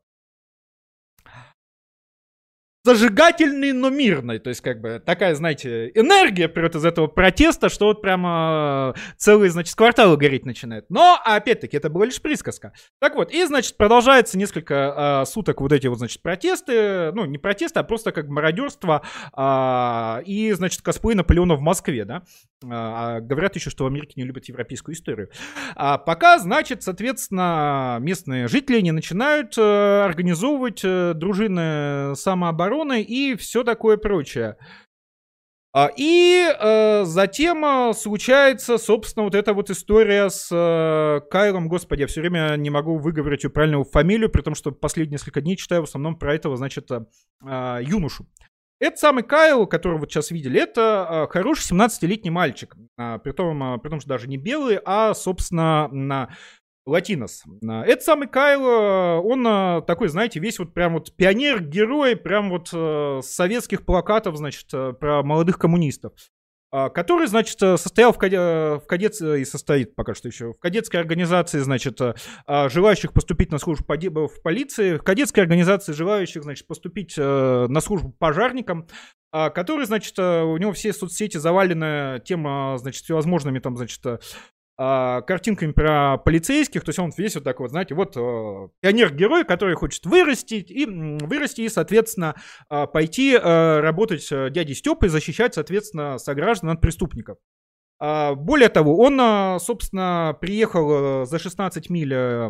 [2.90, 4.40] зажигательный, но мирный.
[4.40, 9.00] То есть, как бы, такая, знаете, энергия прет из этого протеста, что вот прямо э,
[9.18, 10.90] целые, значит, кварталы гореть начинает.
[10.90, 12.74] Но, опять-таки, это была лишь присказка.
[13.00, 17.12] Так вот, и, значит, продолжается несколько э, суток вот эти вот, значит, протесты.
[17.12, 19.04] Ну, не протесты, а просто как мародерство
[19.38, 22.24] э, и, значит, косплей Наполеона в Москве, да.
[22.66, 25.30] А, говорят еще, что в Америке не любят европейскую историю.
[25.76, 33.64] А пока, значит, соответственно, местные жители не начинают э, организовывать э, дружины самообороны и все
[33.64, 34.58] такое прочее.
[35.72, 41.68] А, и э, затем э, случается, собственно, вот эта вот история с э, Кайлом.
[41.68, 45.42] Господи, я все время не могу выговорить ее правильную фамилию, при том, что последние несколько
[45.42, 47.06] дней читаю в основном про этого, значит, э,
[47.46, 48.26] э, юношу.
[48.80, 52.78] Это самый Кайл, которого вот сейчас видели, это а, хороший 17-летний мальчик.
[52.98, 56.30] А, при, том, а, при том, что даже не белый, а, собственно, на
[56.90, 57.44] латинос.
[57.62, 58.64] Это самый Кайл,
[59.26, 65.24] он такой, знаете, весь вот прям вот пионер-герой, прям вот с советских плакатов, значит, про
[65.24, 66.14] молодых коммунистов.
[66.72, 68.38] А, который, значит, э, состоял в, каде...
[68.38, 69.20] в кадет...
[69.22, 72.14] и состоит пока что еще в кадетской организации, значит, э,
[72.46, 77.82] а, желающих поступить на службу в полиции, в кадетской организации желающих, значит, поступить э, на
[77.82, 78.88] службу пожарникам,
[79.32, 84.02] а, который, значит, у него все соцсети завалены тем, значит, всевозможными там, значит,
[84.82, 89.44] а, картинками про полицейских, то есть он весь вот такой вот, знаете, вот э, пионер-герой,
[89.44, 92.36] который хочет вырастить и вырасти и, соответственно,
[92.70, 97.40] э, пойти э, работать с дядей Степой, защищать, соответственно, сограждан от преступников.
[98.00, 102.50] Э, более того, он, э, собственно, приехал за 16 миль э,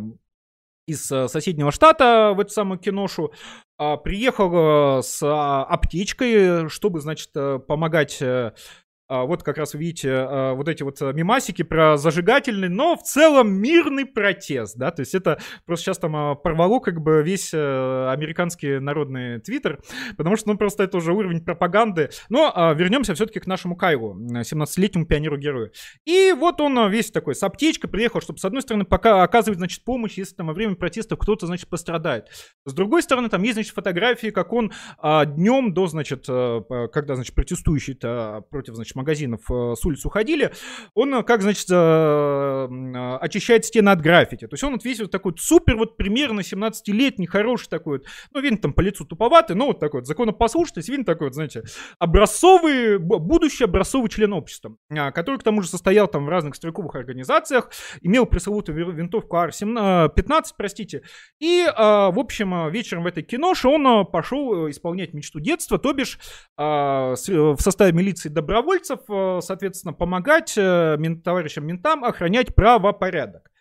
[0.86, 3.34] из э, соседнего штата в эту самую киношу,
[3.80, 8.22] э, приехал с аптечкой, чтобы, значит, помогать
[9.10, 14.06] вот как раз видите а, вот эти вот мимасики про зажигательный, но в целом мирный
[14.06, 19.40] протест, да, то есть это просто сейчас там а, порвало как бы весь американский народный
[19.40, 19.80] твиттер,
[20.16, 22.10] потому что, ну, просто это уже уровень пропаганды.
[22.30, 25.72] Но вернемся все-таки к нашему Кайлу, 17-летнему пионеру-герою.
[26.06, 29.84] И вот он весь такой с аптечкой приехал, чтобы, с одной стороны, пока оказывать, значит,
[29.84, 32.28] помощь, если там во время протестов кто-то, значит, пострадает.
[32.66, 37.96] С другой стороны, там есть, значит, фотографии, как он днем до, значит, когда, значит, протестующие
[38.50, 40.52] против, значит, магазинов э, с улиц уходили,
[40.94, 44.48] он, э, как, значит, э, очищает стены от граффити.
[44.48, 48.42] То есть он вот весь вот такой супер, вот примерно 17-летний, хороший такой вот, ну,
[48.42, 51.64] видно там по лицу туповатый, но вот такой вот законопослушный, видно такой вот, знаете,
[51.98, 56.96] образцовый, будущий образцовый член общества, а, который к тому же состоял там в разных стрелковых
[56.96, 61.04] организациях, имел пресловутую винтовку AR-15, простите,
[61.40, 66.20] и, в общем, вечером в этой киноше он пошел исполнять мечту детства, то бишь
[66.58, 73.52] в составе милиции добровольцев добровольцев, э, соответственно, помогать э, товарищам ментам охранять правопорядок.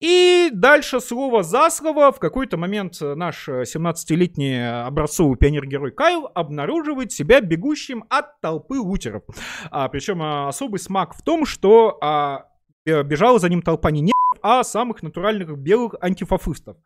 [0.00, 7.40] И дальше слово за слово в какой-то момент наш 17-летний образцовый пионер-герой Кайл обнаруживает себя
[7.40, 9.22] бегущим от толпы лутеров.
[9.70, 12.48] А, причем особый смак в том, что а,
[12.84, 16.76] бежала за ним толпа не негров, а самых натуральных белых антифафистов.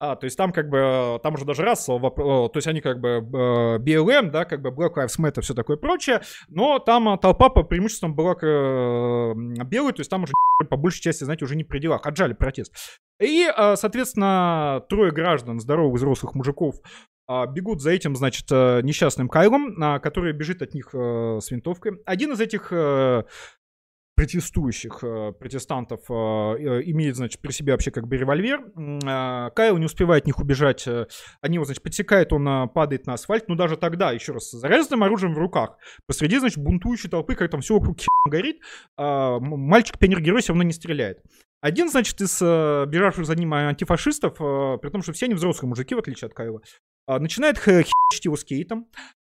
[0.00, 3.00] А, то есть там как бы, там уже даже расово вопрос, то есть они как
[3.00, 3.20] бы
[3.80, 8.14] BLM, да, как бы Black Lives Matter, все такое прочее, но там толпа по преимуществам
[8.14, 10.32] была э, белой, то есть там уже
[10.68, 12.74] по большей части, знаете, уже не при делах, отжали протест.
[13.20, 16.74] И, соответственно, трое граждан, здоровых взрослых мужиков,
[17.28, 21.92] бегут за этим, значит, э, несчастным Кайлом, который бежит от них э, с винтовкой.
[22.04, 22.70] Один из этих
[24.16, 28.60] протестующих э, протестантов э, э, имеет, значит, при себе вообще как бы револьвер.
[28.76, 30.86] Э, Кайл не успевает от них убежать.
[30.86, 31.06] Э,
[31.40, 33.48] они его, значит, подсекают, он э, падает на асфальт.
[33.48, 37.50] Но даже тогда, еще раз, с заряженным оружием в руках, посреди, значит, бунтующей толпы, как
[37.50, 38.60] там все вокруг горит,
[38.96, 41.20] э, мальчик-пионер-герой все равно не стреляет.
[41.60, 45.70] Один, значит, из э, бежавших за ним антифашистов, э, при том, что все они взрослые
[45.70, 46.60] мужики, в отличие от Кайла,
[47.08, 48.86] э, начинает херчить его скейтом.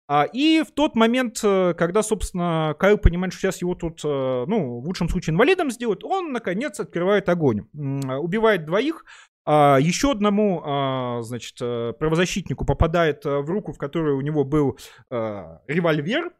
[0.09, 4.45] А, и в тот момент, э, когда, собственно, Кайл понимает, что сейчас его тут, э,
[4.47, 7.67] ну, в лучшем случае инвалидом сделают, он, наконец, открывает огонь.
[7.73, 9.03] Убивает двоих,
[9.45, 14.77] а, еще одному, а, значит, э, правозащитнику попадает в руку, в которой у него был
[15.09, 16.31] револьвер.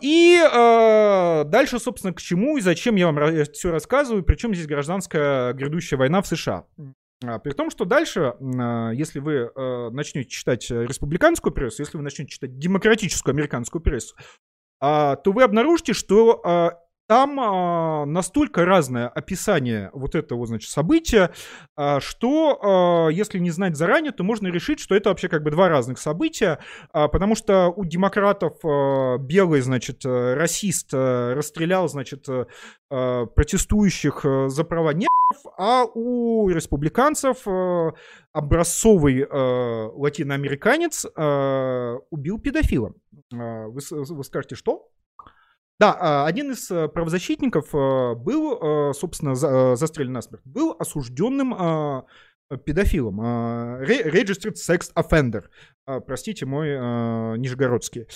[0.00, 0.40] И
[1.50, 6.22] дальше, собственно, к чему и зачем я вам все рассказываю, причем здесь гражданская грядущая война
[6.22, 6.66] в США.
[7.24, 12.02] А, при том, что дальше, а, если вы э, начнете читать республиканскую прессу, если вы
[12.02, 14.14] начнете читать демократическую американскую прессу,
[14.80, 21.30] а, то вы обнаружите, что там а, настолько разное описание вот этого, значит, события,
[21.76, 25.50] а, что а, если не знать заранее, то можно решить, что это вообще как бы
[25.50, 26.58] два разных события,
[26.92, 34.24] а, потому что у демократов а, белый, значит, э, расист а, расстрелял, значит, а, протестующих
[34.48, 37.92] за права негров, а у республиканцев а,
[38.32, 42.94] образцовый а, латиноамериканец а, убил педофила.
[43.30, 44.88] Вы, вы скажете, что?
[45.78, 49.34] Да, а, один из э, правозащитников э, был, э, собственно,
[49.76, 52.04] застрелен насмерть, был осужденным
[52.64, 53.20] педофилом,
[53.82, 55.46] registered sex offender,
[56.06, 58.06] простите мой нижегородский.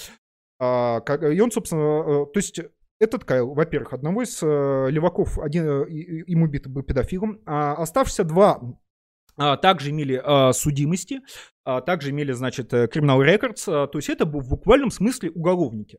[0.61, 2.61] А, и он, собственно, то есть
[3.01, 8.61] этот Кайл, во-первых, одного из леваков, один, ему убит был педофилом, а оставшиеся два
[9.37, 11.23] также имели судимости,
[11.65, 15.99] также имели, значит, criminal records, то есть это был в буквальном смысле уголовники.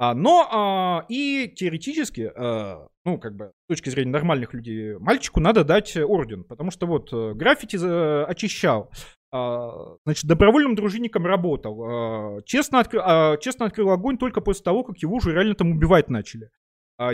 [0.00, 5.40] А, но а, и теоретически, а, ну, как бы, с точки зрения нормальных людей, мальчику
[5.40, 8.92] надо дать орден, потому что вот э, граффити э, очищал,
[9.32, 14.98] а, значит, добровольным дружинником работал, честно, открыл, а, честно открыл огонь только после того, как
[14.98, 16.50] его уже реально там убивать начали.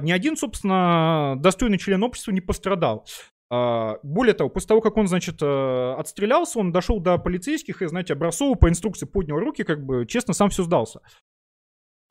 [0.00, 3.06] Ни один, собственно, достойный член общества не пострадал.
[3.50, 8.14] Более того, после того, как он, значит, э, отстрелялся, он дошел до полицейских и, знаете,
[8.14, 11.00] образцово по инструкции поднял руки, как бы честно сам все сдался.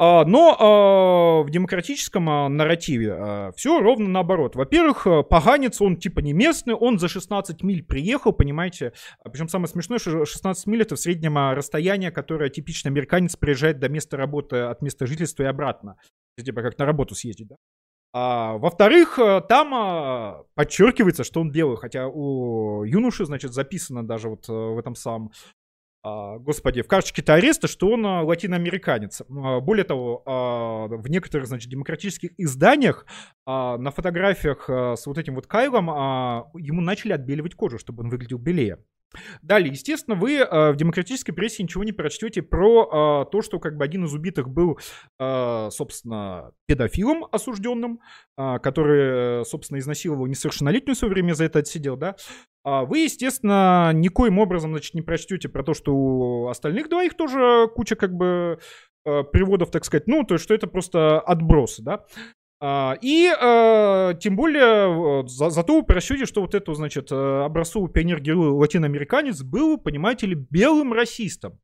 [0.05, 4.53] А, но а, в демократическом а, нарративе все ровно наоборот.
[4.53, 8.91] Во-первых, поганец, он типа не местный, он за 16 миль приехал, понимаете.
[9.23, 13.87] Причем самое смешное, что 16 миль это в среднем расстояние, которое типичный американец приезжает до
[13.87, 15.95] места работы от места жительства и обратно.
[16.37, 17.55] Типа как на работу съездить, да?
[18.11, 24.49] А, во-вторых, там а, подчеркивается, что он белый, хотя у юноши, значит, записано даже вот
[24.49, 25.31] в этом самом
[26.03, 29.21] господи, в карточке-то ареста, что он а, латиноамериканец.
[29.21, 33.05] А, более того, в некоторых, значит, демократических изданиях
[33.45, 35.87] на фотографиях с вот этим вот Кайлом
[36.55, 38.79] ему начали отбеливать кожу, чтобы он выглядел белее.
[39.41, 43.77] Далее, естественно, вы э, в демократической прессе ничего не прочтете про э, то, что как
[43.77, 44.79] бы один из убитых был,
[45.19, 47.99] э, собственно, педофилом осужденным,
[48.37, 52.15] э, который, собственно, изнасиловал несовершеннолетнюю в свое время за это отсидел, да.
[52.63, 57.67] А вы, естественно, никоим образом, значит, не прочтете про то, что у остальных двоих тоже
[57.75, 58.59] куча как бы
[59.05, 62.05] э, приводов, так сказать, ну, то есть, что это просто отбросы, да.
[62.65, 67.91] А, и э, тем более за, зато вы просчете, что вот это, значит, э, образцовый
[67.91, 71.59] пионер-герой латиноамериканец был, понимаете ли, белым расистом.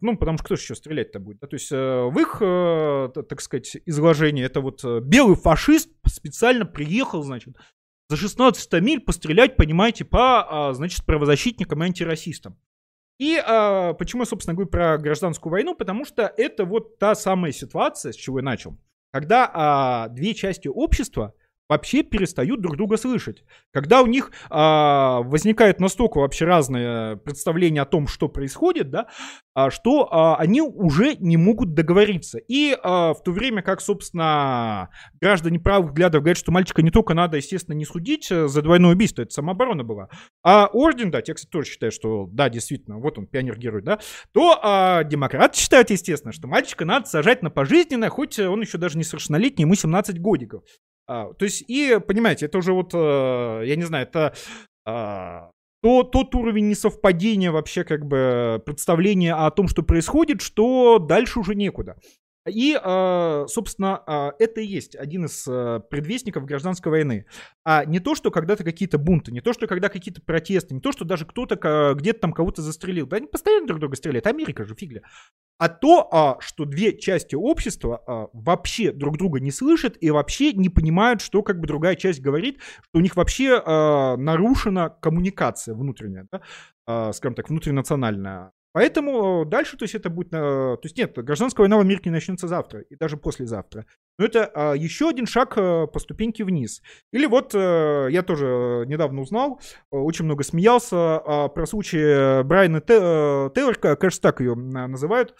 [0.00, 1.38] Ну, потому что кто же еще стрелять-то будет?
[1.38, 1.46] Да?
[1.46, 6.66] То есть э, в их, э, так сказать, изложении это вот э, белый фашист специально
[6.66, 7.54] приехал, значит,
[8.08, 12.58] за 16 миль пострелять, понимаете, по, э, значит, правозащитникам и антирасистам.
[13.20, 15.76] И э, почему я, собственно, говорю про гражданскую войну?
[15.76, 18.76] Потому что это вот та самая ситуация, с чего я начал
[19.12, 21.34] когда а, две части общества
[21.68, 23.44] вообще перестают друг друга слышать.
[23.72, 29.08] Когда у них а, возникает настолько вообще разное представление о том, что происходит, да,
[29.54, 32.38] а, что а, они уже не могут договориться.
[32.38, 37.14] И а, в то время как, собственно, граждане правых взглядов говорят, что мальчика не только
[37.14, 40.08] надо, естественно, не судить э, за двойное убийство, это самооборона была,
[40.42, 43.98] а орден, да, те, кстати, тоже считают, что да, действительно, вот он, пионер-герой, да,
[44.32, 48.98] то а, демократы считают, естественно, что мальчика надо сажать на пожизненное, хоть он еще даже
[48.98, 50.62] несовершеннолетний, ему 17 годиков.
[51.08, 54.34] А, то есть, и, понимаете, это уже вот, а, я не знаю, это
[54.84, 55.50] а,
[55.82, 61.54] то, тот уровень несовпадения вообще как бы представления о том, что происходит, что дальше уже
[61.54, 61.96] некуда.
[62.48, 67.26] И, а, собственно, а, это и есть один из а, предвестников гражданской войны.
[67.64, 70.92] А не то, что когда-то какие-то бунты, не то, что когда какие-то протесты, не то,
[70.92, 73.06] что даже кто-то где-то там кого-то застрелил.
[73.06, 74.26] Да они постоянно друг друга стреляют.
[74.26, 75.02] Америка же, фигля.
[75.58, 81.22] А то, что две части общества вообще друг друга не слышат и вообще не понимают,
[81.22, 83.62] что как бы другая часть говорит, что у них вообще
[84.16, 87.12] нарушена коммуникация внутренняя, да?
[87.12, 88.52] скажем так, внутринациональная.
[88.76, 92.46] Поэтому э, дальше, то есть это будет, то есть нет, гражданская война в Америке начнется
[92.46, 93.86] завтра и даже послезавтра.
[94.18, 96.82] Но это а, еще один шаг э, по ступеньке вниз.
[97.10, 103.78] Или вот э, я тоже недавно узнал, очень много смеялся а, про случай Брайана Тейлор,
[103.78, 105.34] кажется, так ее называют,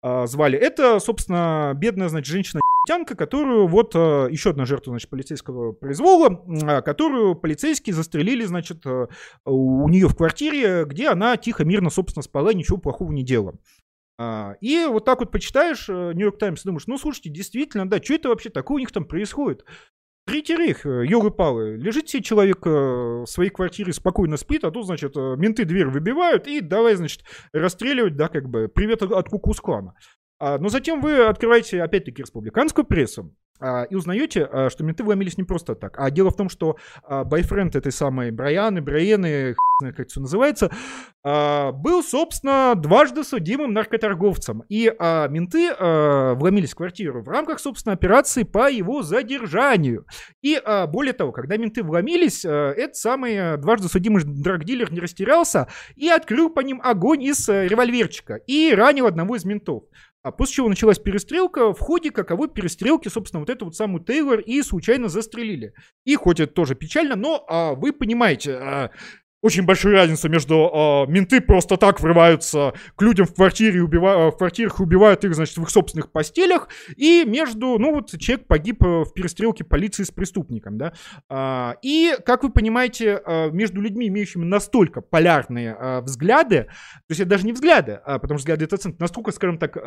[0.00, 0.56] а, звали.
[0.56, 6.42] Это, собственно, бедная, значит, женщина тянка, которую вот э, еще одна жертва, значит, полицейского произвола,
[6.62, 9.08] а, которую полицейские застрелили, значит, э,
[9.44, 13.58] у нее в квартире, где она тихо, мирно, собственно, спала, ничего плохого не делала.
[14.18, 18.14] А, и вот так вот почитаешь э, Нью-Йорк Таймс, думаешь, ну, слушайте, действительно, да, что
[18.14, 19.66] это вообще такое у них там происходит?
[20.24, 25.66] Третий рейх, елы-палы, лежит себе человек в своей квартире, спокойно спит, а тут, значит, менты
[25.66, 27.22] дверь выбивают и давай, значит,
[27.52, 29.94] расстреливать, да, как бы, привет от Кукусклана.
[30.40, 35.36] А, но затем вы открываете, опять-таки, республиканскую прессу, а, и узнаете, а, что менты вломились
[35.36, 35.98] не просто так.
[35.98, 36.76] А дело в том, что
[37.08, 40.70] бойфренд этой самой Брайаны, Брайены, как это все называется,
[41.24, 44.62] был, собственно, дважды судимым наркоторговцем.
[44.68, 44.92] И
[45.28, 45.72] менты
[46.36, 50.04] вломились в квартиру в рамках, собственно, операции по его задержанию.
[50.42, 56.50] И более того, когда менты вломились, этот самый дважды судимый драгдилер не растерялся и открыл
[56.50, 59.84] по ним огонь из э, револьверчика и ранил одного из ментов.
[60.22, 64.40] А после чего началась перестрелка, в ходе каковой перестрелки, собственно, вот эту вот самую Тейлор
[64.40, 65.74] и случайно застрелили.
[66.04, 68.90] И хоть это тоже печально, но а, вы понимаете, а,
[69.40, 74.30] очень большая разница между э, менты просто так врываются к людям в квартире, убива...
[74.30, 78.82] в квартирах убивают их, значит, в их собственных постелях, и между, ну вот человек погиб
[78.82, 80.92] э, в перестрелке полиции с преступником, да.
[81.28, 87.20] А, и, как вы понимаете, э, между людьми, имеющими настолько полярные э, взгляды, то есть
[87.20, 89.80] это даже не взгляды, а, потому что взгляды это центр, настолько, скажем так, э,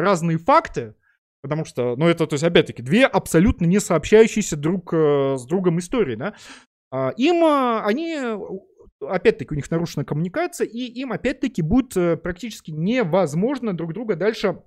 [0.00, 0.94] разные факты,
[1.40, 5.78] Потому что, ну, это, то есть, опять-таки, две абсолютно не сообщающиеся друг э, с другом
[5.78, 6.34] истории, да.
[6.90, 8.16] А, им э, они
[9.00, 14.62] опять-таки у них нарушена коммуникация, и им опять-таки будет э, практически невозможно друг друга дальше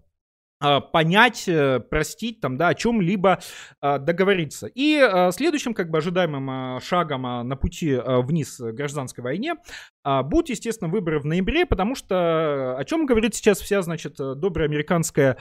[0.61, 3.39] а, понять, э, простить, там, да, о чем-либо
[3.81, 4.67] а, договориться.
[4.67, 9.55] И а, следующим, как бы, ожидаемым шагом на пути вниз гражданской войне
[10.03, 15.31] будут, естественно, выборы в ноябре, потому что о чем говорит сейчас вся, значит, добрая американская
[15.33, 15.37] а,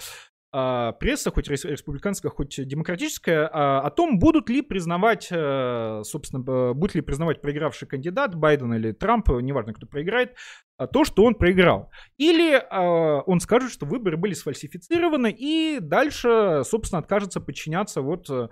[0.51, 7.03] пресса, хоть республиканская, хоть демократическая, а, о том, будут ли признавать, э, собственно, будет ли
[7.03, 10.35] признавать проигравший кандидат, Байден или Трамп, неважно, кто проиграет,
[10.77, 11.91] а, то, что он проиграл.
[12.19, 18.49] Или он скажет, что выборы были сфальсифицированы, и дальше, собственно, откажется подчиняться вот э,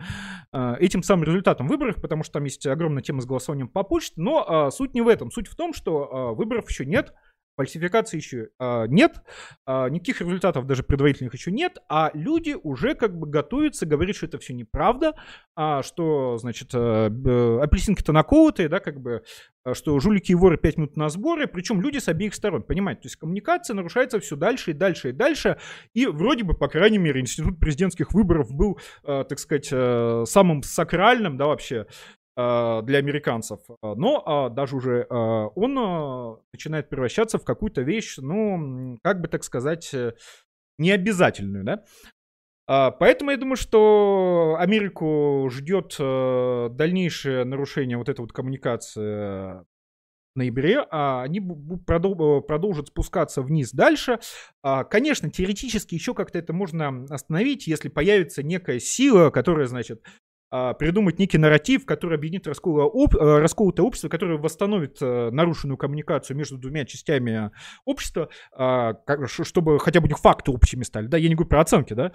[0.78, 4.70] этим самым результатам выборов, потому что там есть огромная тема с голосованием по почте, но
[4.70, 5.30] суть не в этом.
[5.30, 7.12] Суть в том, что выборов еще нет,
[7.58, 9.20] Фальсификации еще э, нет,
[9.66, 14.26] э, никаких результатов даже предварительных еще нет, а люди уже как бы готовятся говорить, что
[14.26, 15.14] это все неправда,
[15.56, 19.24] а, что, значит, э, э, апельсинки-то наколотые, да, как бы,
[19.72, 23.06] что жулики и воры 5 минут на сборы, причем люди с обеих сторон, понимаете, то
[23.06, 25.58] есть коммуникация нарушается все дальше и дальше и дальше,
[25.94, 30.62] и вроде бы, по крайней мере, институт президентских выборов был, э, так сказать, э, самым
[30.62, 31.86] сакральным, да, вообще,
[32.38, 33.58] для американцев.
[33.82, 39.26] Но а, даже уже а, он а, начинает превращаться в какую-то вещь, ну, как бы
[39.26, 40.12] так сказать, э,
[40.78, 41.84] необязательную, да.
[43.00, 49.64] Поэтому я думаю, что Америку ждет э, дальнейшее нарушение вот этой вот коммуникации
[50.36, 54.20] ноябре, а они продолжат спускаться вниз дальше.
[54.62, 60.10] Конечно, теоретически еще как-то это можно остановить, если появится некая сила, которая, значит, а,
[60.50, 66.84] придумать некий нарратив, который объединит э, расколотое общество, которое восстановит э, нарушенную коммуникацию между двумя
[66.84, 67.50] частями
[67.84, 68.94] общества, а,
[69.26, 71.06] чтобы хотя бы у них факты общими стали.
[71.06, 72.12] Да, я не говорю про оценки, да,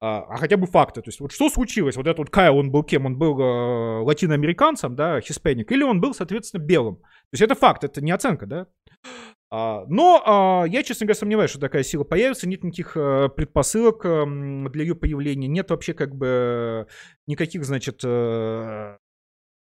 [0.00, 1.00] а, а хотя бы факты.
[1.00, 1.96] То есть вот что случилось?
[1.96, 3.06] Вот этот вот Кайл, он был кем?
[3.06, 6.96] Он был э, латиноамериканцем, да, хиспаник, или он был, соответственно, белым?
[6.96, 8.66] То есть это факт, это не оценка, да?
[9.50, 12.48] А, но а, я, честно говоря, сомневаюсь, что такая сила появится.
[12.48, 15.46] Нет никаких э, предпосылок для ее появления.
[15.48, 16.86] Нет вообще как бы
[17.26, 18.96] никаких, значит, э,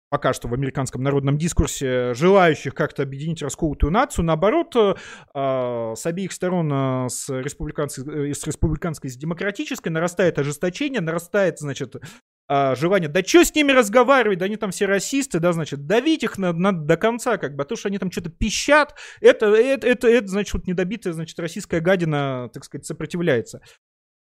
[0.09, 4.25] пока что в американском народном дискурсе желающих как-то объединить расколотую нацию.
[4.25, 4.95] Наоборот, э,
[5.33, 11.95] с обеих сторон, с республиканской, с республиканской, с демократической, нарастает ожесточение, нарастает, значит,
[12.49, 16.37] желание, да что с ними разговаривать, да они там все расисты, да, значит, давить их
[16.37, 19.87] надо, надо до конца, как бы, а то, что они там что-то пищат, это, это,
[19.87, 23.61] это, это, значит, вот недобитая, значит, российская гадина, так сказать, сопротивляется.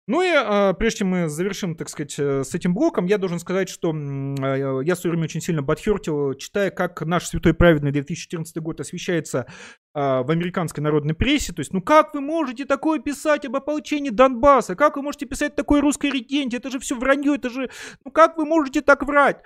[0.08, 3.40] Ну и а, прежде чем мы завершим, так сказать, э, с этим блоком, я должен
[3.40, 7.92] сказать, что а, я в свое время очень сильно подхертил, читая, как наш святой праведный
[7.92, 9.48] 2014 год освещается
[9.96, 11.54] а, в американской народной прессе.
[11.54, 14.76] То есть, ну как вы можете такое писать об ополчении Донбасса?
[14.76, 16.58] Как вы можете писать такой русской регенте?
[16.58, 17.72] Это же все вранье, это же...
[18.04, 19.42] Ну как вы можете так врать?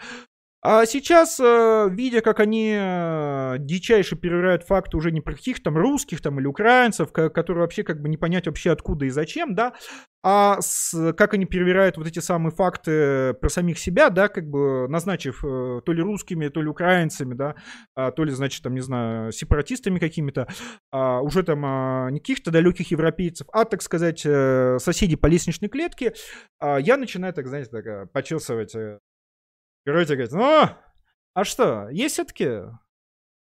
[0.62, 5.78] А сейчас, э, видя, как они э, дичайше перевирают факты уже не про каких там
[5.78, 9.74] русских там или украинцев, которые вообще как бы не понять вообще откуда и зачем, да,
[10.22, 14.90] а с, как они перевирают вот эти самые факты про самих себя, да, как бы
[14.90, 17.56] назначив э, то ли русскими, то ли украинцами, да,
[17.96, 20.50] а, то ли, значит, там, не знаю, сепаратистами какими-то,
[20.92, 26.14] а, уже там а, не каких-то далеких европейцев, а, так сказать, соседей по лестничной клетке,
[26.62, 28.76] я начинаю, так, знаете, так, почесывать
[29.90, 30.70] Короче, говорит, ну,
[31.34, 32.60] а что, есть все-таки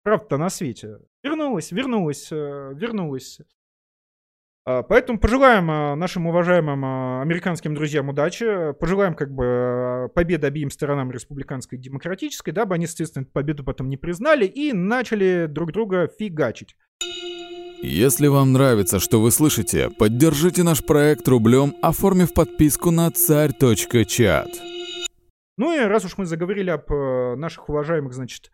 [0.03, 0.97] правда-то на свете?
[1.23, 3.39] Вернулась, вернулась, э, вернулась.
[4.65, 10.71] А, поэтому пожелаем а, нашим уважаемым а, американским друзьям удачи, пожелаем как бы победы обеим
[10.71, 16.09] сторонам республиканской и демократической, дабы они, естественно, победу потом не признали и начали друг друга
[16.19, 16.77] фигачить.
[17.83, 24.72] Если вам нравится, что вы слышите, поддержите наш проект рублем, оформив подписку на царь.чат.
[25.59, 28.51] Ну и раз уж мы заговорили об э, наших уважаемых, значит,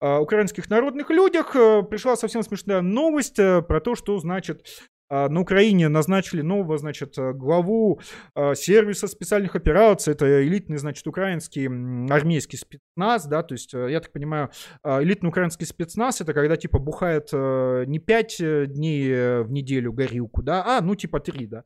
[0.00, 4.66] э, украинских народных людях, э, пришла совсем смешная новость про то, что, значит,
[5.08, 8.00] на Украине назначили нового, значит, главу
[8.34, 10.12] сервиса специальных операций.
[10.12, 11.66] Это элитный, значит, украинский
[12.12, 14.50] армейский спецназ, да, то есть, я так понимаю,
[14.82, 20.80] элитный украинский спецназ это когда, типа, бухает не 5 дней в неделю горилку, да, а,
[20.80, 21.62] ну, типа, 3, да.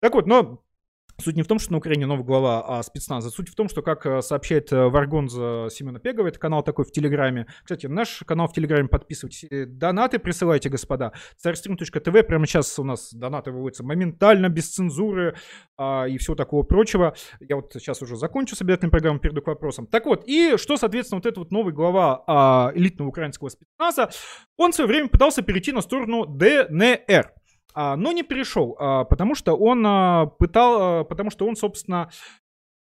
[0.00, 0.64] Так вот, но
[1.20, 3.30] Суть не в том, что на Украине новая глава а спецназа.
[3.30, 6.90] Суть в том, что, как э, сообщает э, Варгонза Семена Пегова, это канал такой в
[6.90, 7.46] Телеграме.
[7.62, 9.46] Кстати, наш канал в Телеграме подписывайтесь.
[9.68, 11.12] Донаты присылайте, господа.
[11.36, 12.26] Царьстрим.тв.
[12.26, 15.36] Прямо сейчас у нас донаты выводятся моментально, без цензуры
[15.76, 17.14] а, и всего такого прочего.
[17.40, 19.86] Я вот сейчас уже закончу с обязательной программой, перейду к вопросам.
[19.86, 24.10] Так вот, и что, соответственно, вот этот вот новый глава а, элитного украинского спецназа,
[24.56, 27.32] он в свое время пытался перейти на сторону ДНР.
[27.74, 32.10] А, но не перешел, а, потому что он а, пытал, потому что он, собственно,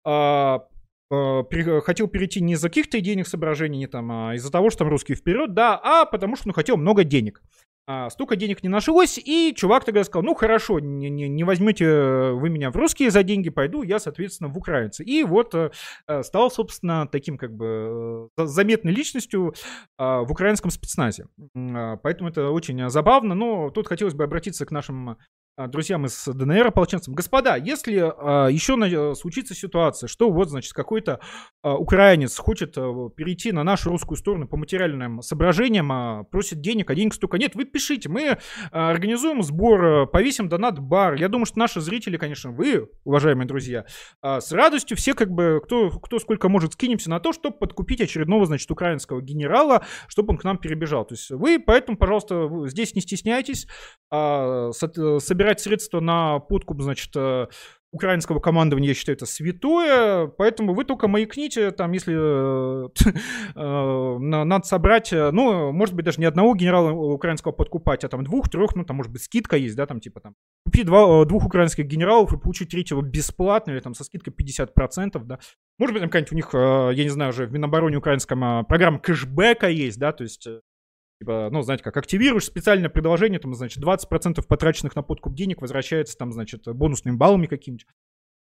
[0.04, 5.18] хотел перейти не из-за каких-то идейных соображений, не там, а из-за того, что там русские
[5.18, 7.42] вперед, да, а потому что он хотел много денег.
[7.90, 12.32] А, столько денег не нашлось, и чувак тогда сказал, ну хорошо, не, не, не возьмете
[12.32, 15.06] вы меня в русские за деньги, пойду я, соответственно, в украинцы.
[15.06, 15.72] И вот э,
[16.06, 19.54] э стал, собственно, таким как бы э, заметной личностью
[19.98, 21.28] э, в украинском спецназе.
[21.56, 25.16] Э, поэтому это очень забавно, но тут хотелось бы обратиться к нашим э,
[25.58, 27.16] друзьям из ДНР, ополченцам.
[27.16, 31.20] Господа, если э, еще на, случится ситуация, что вот, значит, какой-то
[31.64, 36.92] а, украинец хочет а, перейти на нашу русскую сторону по материальным соображениям, а, просит денег,
[36.92, 38.38] а денег столько нет, вы пишите, мы
[38.72, 41.16] организуем сбор, повесим донат-бар.
[41.16, 43.86] Я думаю, что наши зрители, конечно, вы, уважаемые друзья,
[44.22, 48.46] с радостью все как бы, кто, кто сколько может, скинемся на то, чтобы подкупить очередного,
[48.46, 51.06] значит, украинского генерала, чтобы он к нам перебежал.
[51.06, 53.68] То есть вы, поэтому, пожалуйста, здесь не стесняйтесь,
[54.10, 57.16] собирать средства на подкуп, значит,
[57.92, 62.90] украинского командования, я считаю, это святое, поэтому вы только маякните, там, если э,
[63.56, 68.24] э, надо собрать, э, ну, может быть, даже не одного генерала украинского подкупать, а там
[68.24, 70.36] двух, трех, ну, там, может быть, скидка есть, да, там, типа, там,
[70.66, 75.40] купи два, двух украинских генералов и получи третьего бесплатно, или там со скидкой 50%, да.
[75.80, 79.70] Может быть, там какая-нибудь у них, я не знаю, уже в Минобороне украинском программа кэшбэка
[79.70, 80.48] есть, да, то есть
[81.20, 86.16] Типа, ну, знаете, как активируешь специальное предложение, там, значит, 20% потраченных на подкуп денег возвращается,
[86.18, 87.88] там, значит, бонусными баллами какими-нибудь.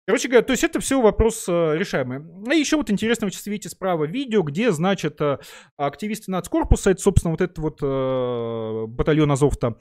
[0.08, 2.22] Короче говоря, то есть это все вопрос э, решаемый.
[2.48, 5.38] А еще вот интересно, вы сейчас видите справа видео, где, значит, э,
[5.76, 9.78] активисты нацкорпуса, это, собственно, вот этот вот э, батальон Азов-то,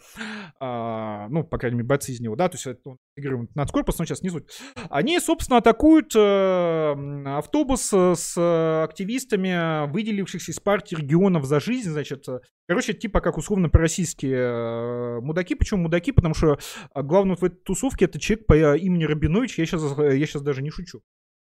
[0.60, 4.04] э, ну, по крайней мере, бойцы из него, да, то есть это интегрирует нацкорпус, но
[4.04, 4.48] сейчас не суть.
[4.90, 12.26] Они, собственно, атакуют автобус с активистами, выделившихся из партии регионов за жизнь, значит,
[12.68, 15.54] Короче, типа как условно пророссийские мудаки.
[15.54, 16.10] Почему мудаки?
[16.10, 16.58] Потому что
[16.96, 19.58] главный в этой тусовке это человек по имени Рабинович.
[19.58, 19.82] Я сейчас,
[20.16, 21.02] я сейчас даже не шучу.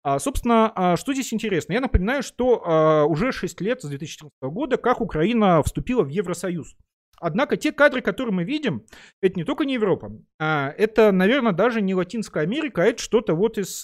[0.04, 1.74] А, собственно, а, что здесь интересно?
[1.74, 6.76] Я напоминаю, что а, уже 6 лет с 2014 года, как Украина вступила в Евросоюз.
[7.20, 8.84] Однако те кадры, которые мы видим,
[9.22, 13.34] это не только не Европа, а это, наверное, даже не Латинская Америка, а это что-то
[13.34, 13.84] вот из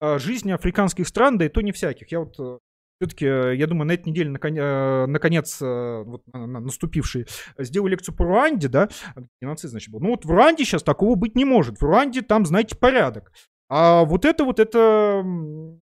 [0.00, 2.10] а, жизни африканских стран, да и то не всяких.
[2.10, 2.60] Я вот
[3.00, 7.26] все-таки, э, я думаю, на этой неделе, э, наконец, э, вот, наступивший,
[7.58, 8.88] сделал лекцию по Руанде, да,
[9.40, 10.00] геноцид, значит, был.
[10.00, 11.80] Ну вот в Руанде сейчас такого быть не может.
[11.80, 13.32] В Руанде там, знаете, порядок.
[13.70, 15.24] А вот это вот это...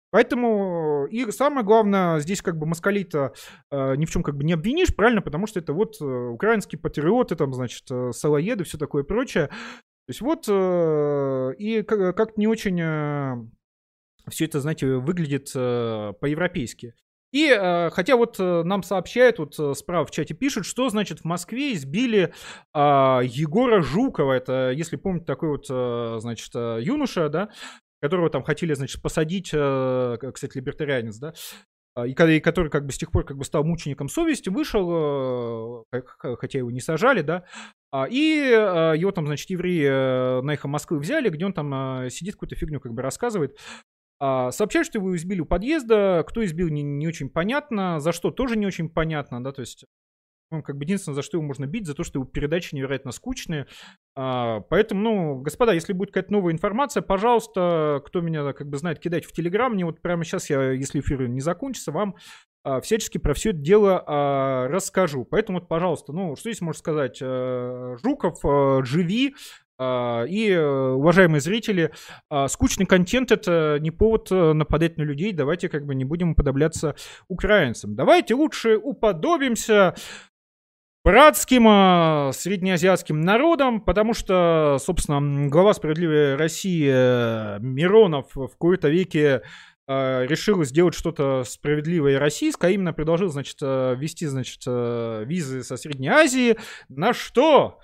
[0.10, 3.34] Поэтому и самое главное, здесь как бы москалита
[3.70, 7.36] э, ни в чем как бы не обвинишь, правильно, потому что это вот украинские патриоты,
[7.36, 9.48] там, значит, салоеды, все такое прочее.
[9.48, 13.52] То есть вот, э, и как-то не очень
[14.30, 16.94] все это, знаете, выглядит э, по-европейски.
[17.38, 21.20] И э, хотя вот э, нам сообщают, вот э, справа в чате пишут, что значит
[21.20, 22.34] в Москве избили
[22.74, 27.50] э, Егора Жукова, это, если помните, такой вот, значит, юноша, да,
[28.02, 31.34] которого там хотели, значит, посадить, кстати, либертарианец, да,
[32.04, 35.86] и, и который как бы с тех пор как бы стал мучеником совести, вышел,
[36.40, 37.44] хотя его не сажали, да,
[37.92, 42.56] а, и его там, значит, евреи на эхо Москвы взяли, где он там сидит, какую-то
[42.56, 43.58] фигню как бы рассказывает.
[44.20, 46.24] А, сообщают, что его избили у подъезда.
[46.28, 48.00] Кто избил, не, не очень понятно.
[48.00, 49.86] За что, тоже не очень понятно, да, то есть
[50.50, 53.12] ну, как бы единственное, за что его можно бить, за то, что его передачи невероятно
[53.12, 53.68] скучные.
[54.16, 59.00] А, поэтому, ну, господа, если будет какая-то новая информация, пожалуйста, кто меня как бы знает,
[59.00, 59.74] кидайте в Телеграм.
[59.74, 62.16] Мне вот прямо сейчас, я, если эфир не закончится, вам
[62.64, 65.26] а, всячески про все это дело расскажу.
[65.26, 67.20] Поэтому, вот, пожалуйста, ну, что здесь можно сказать?
[67.20, 68.40] Жуков,
[68.86, 69.36] живи,
[69.80, 71.92] и, э, уважаемые зрители,
[72.30, 75.34] а, скучный контент это не повод э, нападать на людей.
[75.34, 76.96] Давайте как бы не будем уподобляться
[77.28, 77.96] украинцам.
[77.96, 79.94] Давайте лучше уподобимся
[81.06, 89.44] братским а, среднеазиатским народам, потому что, собственно, глава «Справедливой России» э, Миронов в какой-то веке
[89.90, 96.10] решил сделать что-то справедливое и российское, а именно предложил, значит, ввести, значит, визы со Средней
[96.10, 96.58] Азии,
[96.90, 97.84] на что а,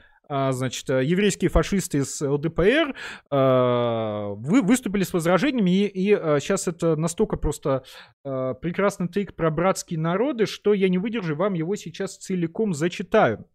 [0.51, 2.95] значит, э, еврейские фашисты из ЛДПР
[3.29, 7.83] а, вы выступили с возражениями, и, и сейчас а, это настолько просто
[8.23, 13.45] прекрасный тейк про братские народы, что я не выдержу, вам его сейчас целиком зачитаю.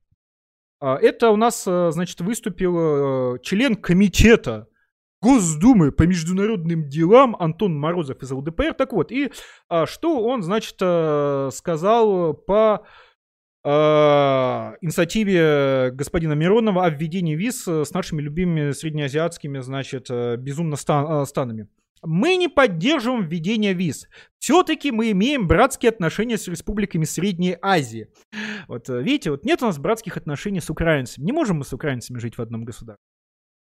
[0.81, 4.69] Это у нас, значит, выступил член комитета
[5.21, 8.75] Госдумы по международным делам Антон Морозов из ЛДПР.
[8.75, 9.33] Так вот, и
[9.87, 10.77] что он, значит,
[11.55, 13.08] сказал по э,
[14.81, 21.23] инициативе господина Миронова о введении виз э, с нашими любимыми среднеазиатскими, значит, э, безумно стан,
[21.23, 21.69] э, станами.
[22.03, 24.09] Мы не поддерживаем введение виз.
[24.39, 28.09] Все-таки мы имеем братские отношения с республиками Средней Азии.
[28.69, 31.25] Вот видите, вот нет у нас братских отношений с украинцами.
[31.25, 33.03] Не можем мы с украинцами жить в одном государстве.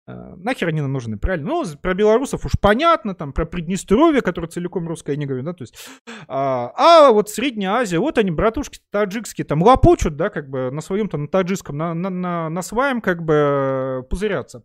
[0.07, 1.49] Э, нахер они нам нужны, правильно?
[1.49, 5.53] Ну, про белорусов уж понятно, там, про Приднестровье, которое целиком русское, я не говорю, да,
[5.53, 5.75] то есть,
[6.27, 10.81] а, а вот Средняя Азия, вот они, братушки таджикские, там, лопочут, да, как бы, на
[10.81, 14.63] своем, там, на таджикском, на, на, на, на своем, как бы, пузырятся.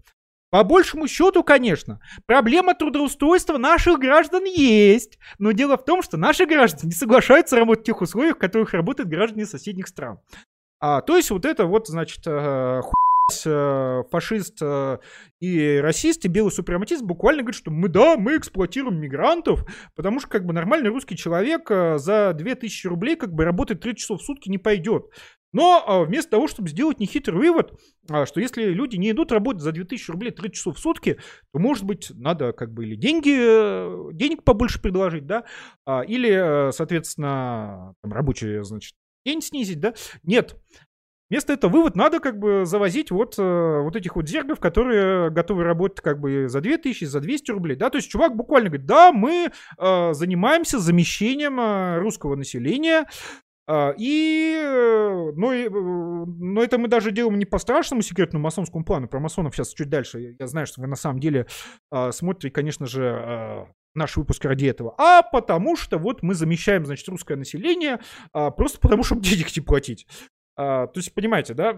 [0.51, 5.19] По большему счету, конечно, проблема трудоустройства наших граждан есть.
[5.39, 8.73] Но дело в том, что наши граждане не соглашаются работать в тех условиях, в которых
[8.73, 10.21] работают граждане соседних стран.
[10.79, 12.81] А, то есть вот это вот, значит, э, э,
[13.29, 14.99] фашист э,
[15.41, 19.65] и расист, и белый супрематист буквально говорит, что мы, да, мы эксплуатируем мигрантов,
[19.97, 23.97] потому что, как бы, нормальный русский человек э, за 2000 рублей, как бы, работать 3
[23.97, 25.07] часов в сутки не пойдет.
[25.53, 27.73] Но вместо того, чтобы сделать нехитрый вывод,
[28.27, 31.19] что если люди не идут работать за 2000 рублей 3 часов в сутки,
[31.53, 35.45] то, может быть, надо как бы или деньги, э, денег побольше предложить, да,
[35.87, 38.95] а, или, соответственно, там, рабочий, значит,
[39.27, 39.95] день снизить, да.
[40.23, 40.57] Нет,
[41.29, 45.65] Вместо этого вывод надо как бы завозить вот, э, вот этих вот зергов, которые готовы
[45.65, 49.11] работать как бы за 2000, за 200 рублей, да, то есть чувак буквально говорит, да,
[49.11, 53.07] мы э, занимаемся замещением э, русского населения,
[53.67, 59.09] э, и, но, э, но это мы даже делаем не по страшному секретному масонскому плану,
[59.09, 61.47] про масонов сейчас чуть дальше, я знаю, что вы на самом деле
[62.13, 63.67] смотрите, конечно же,
[63.97, 67.99] наш выпуск ради этого, а потому что вот мы замещаем, значит, русское население
[68.33, 70.07] просто потому, чтобы денег не платить.
[70.59, 71.73] А, то есть, понимаете, да?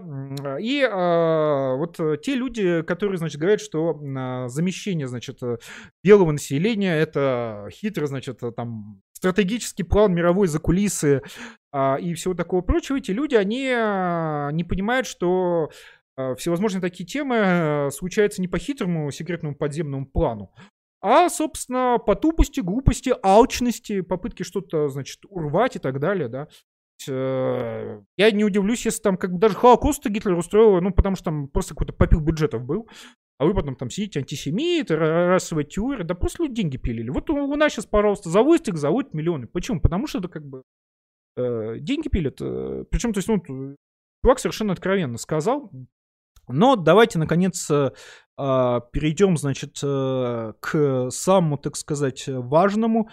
[0.61, 5.59] И а, вот э, те люди, которые, значит, говорят, что а, замещение, значит, э,
[6.05, 11.23] белого населения это хитро, значит, э, там стратегический план мировой закулисы
[11.73, 15.71] а, и всего такого прочего, эти люди, они а, не понимают, что
[16.17, 20.53] а, всевозможные такие темы случаются не по хитрому секретному подземному плану,
[21.01, 26.49] а, собственно, по тупости, глупости, алчности, попытки что-то, значит, урвать и так далее, да.
[27.07, 31.27] Э, я не удивлюсь, если там как бы даже Холокост Гитлер устроил, ну, потому что
[31.27, 32.89] там просто какой-то попил бюджетов был.
[33.39, 37.09] А вы потом там сидите, антисемиты, расовые теории, да просто люди деньги пилили.
[37.11, 39.47] Вот у нас сейчас, пожалуйста, заводит их, заводит миллионы.
[39.47, 39.81] Почему?
[39.81, 40.65] Потому что это как бы
[41.37, 42.41] э, деньги пилят.
[42.41, 43.77] Э, причем, то есть, ну,
[44.25, 45.71] чувак совершенно откровенно сказал.
[46.49, 47.93] Но давайте, наконец, э,
[48.37, 53.09] а, перейдем, значит, э, к самому, так сказать, важному,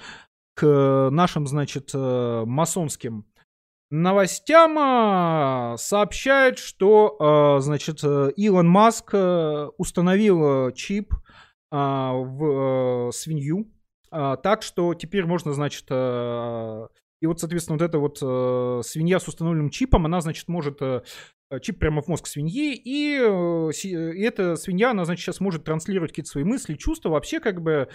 [0.55, 3.25] к нашим, значит, масонским
[4.01, 11.13] новостям а, сообщает, что, а, значит, Илон Маск э, установил чип
[11.71, 13.71] а, в э, свинью,
[14.11, 19.69] так что теперь можно, значит, и вот, соответственно, вот эта вот э, свинья с установленным
[19.69, 20.79] чипом, она, значит, может
[21.61, 26.29] чип прямо в мозг свиньи, и, и эта свинья, она, значит, сейчас может транслировать какие-то
[26.29, 27.89] свои мысли, чувства, вообще как бы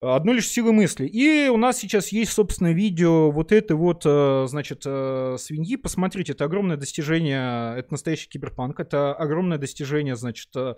[0.00, 1.06] Одну лишь силу мысли.
[1.06, 5.74] И у нас сейчас есть, собственно, видео вот этой вот, э, значит, э, свиньи.
[5.74, 10.76] Посмотрите, это огромное достижение, это настоящий киберпанк, это огромное достижение, значит, э,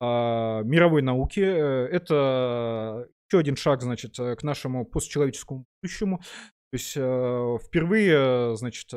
[0.00, 1.40] а, мировой науки.
[1.40, 6.18] Это еще один шаг, значит, к нашему постчеловеческому будущему.
[6.18, 8.90] То есть впервые, значит,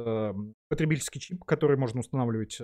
[0.67, 2.59] потребительский чип, который можно устанавливать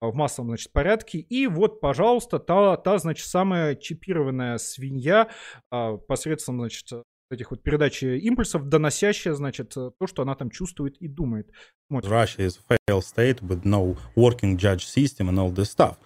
[0.00, 1.18] в массовом, значит, порядке.
[1.18, 5.28] И вот, пожалуйста, та, та значит, самая чипированная свинья
[5.70, 6.88] а, посредством, значит,
[7.30, 11.50] этих вот передачи импульсов, доносящая, значит, то, что она там чувствует и думает.
[11.88, 12.10] Смотрим.
[12.10, 15.96] Russia is a failed state with no working judge system and all this stuff.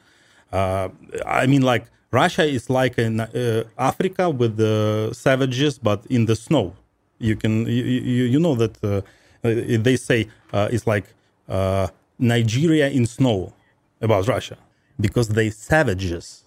[0.51, 0.88] Uh,
[1.24, 6.36] I mean, like, Russia is like in uh, Africa with the savages, but in the
[6.36, 6.74] snow.
[7.18, 9.01] You can, you, you, you know that uh,
[9.43, 11.05] they say uh, it's like
[11.49, 11.88] uh,
[12.18, 13.55] Nigeria in snow.
[14.01, 14.58] about Russia
[14.99, 16.43] because they savages.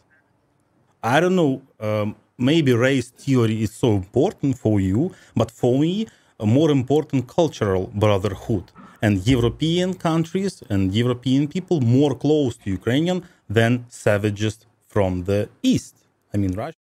[1.02, 1.62] I don't know.
[1.78, 6.06] Um, maybe race theory is so important for you, but for me,
[6.38, 8.64] a more important cultural brotherhood
[9.02, 15.96] and European countries and European people more close to Ukrainian than savages from the east.
[16.34, 16.76] I mean, Russia.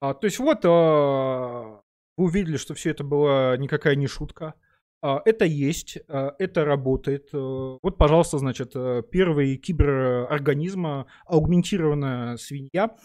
[0.00, 1.80] А, то есть вот а,
[2.16, 4.54] вы увидели, что все это была никакая не шутка.
[5.01, 7.29] А, это есть, а, это работает.
[7.33, 7.37] Э,
[7.81, 8.73] вот, пожалуйста, значит,
[9.11, 12.95] первый киберорганизм, аугментированная свинья.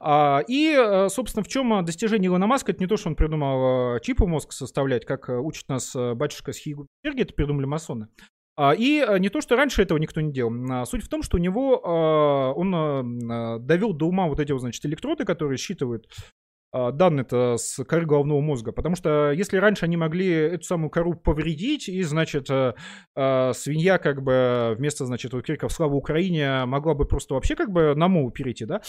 [0.00, 2.72] А, и, собственно, в чем достижение Илона Маска?
[2.72, 7.22] Это не то, что он придумал чипы мозг составлять, как учит нас батюшка Схигу Берги,
[7.22, 8.08] это придумали масоны.
[8.76, 10.84] И не то, что раньше этого никто не делал.
[10.84, 11.78] Суть в том, что у него
[12.54, 16.41] он довел до ума вот эти значит, электроды, которые считывают а,
[16.72, 18.72] данные-то с коры головного мозга.
[18.72, 22.74] Потому что если раньше они могли эту самую кору повредить, и, значит, э,
[23.14, 27.70] э, свинья как бы вместо, значит, вот криков «Слава Украине» могла бы просто вообще как
[27.70, 28.82] бы на мову перейти, да,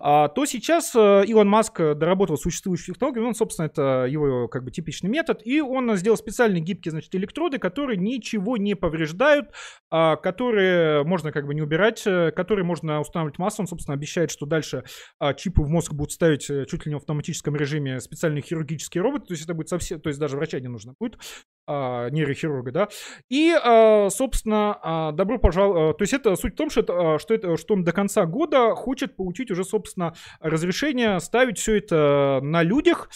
[0.00, 4.70] а, то сейчас э, Илон Маск доработал существующую технологию, он, собственно, это его как бы
[4.70, 9.50] типичный метод, и он сделал специальные гибкие, значит, электроды, которые ничего не повреждают,
[9.90, 14.46] а, которые можно как бы не убирать, которые можно устанавливать массу, он, собственно, обещает, что
[14.46, 14.84] дальше
[15.18, 19.26] а, чипы в мозг будут ставить чуть ли не автоматически автоматическом режиме специальные хирургические роботы,
[19.26, 21.18] то есть это будет совсем, то есть даже врача не нужно будет,
[21.66, 22.88] а, нейрохирурга, да,
[23.28, 27.14] и, а, собственно, а, добро пожаловать, а, то есть это суть в том, что, это,
[27.14, 31.76] а, что, это, что он до конца года хочет получить уже, собственно, разрешение ставить все
[31.76, 33.10] это на людях,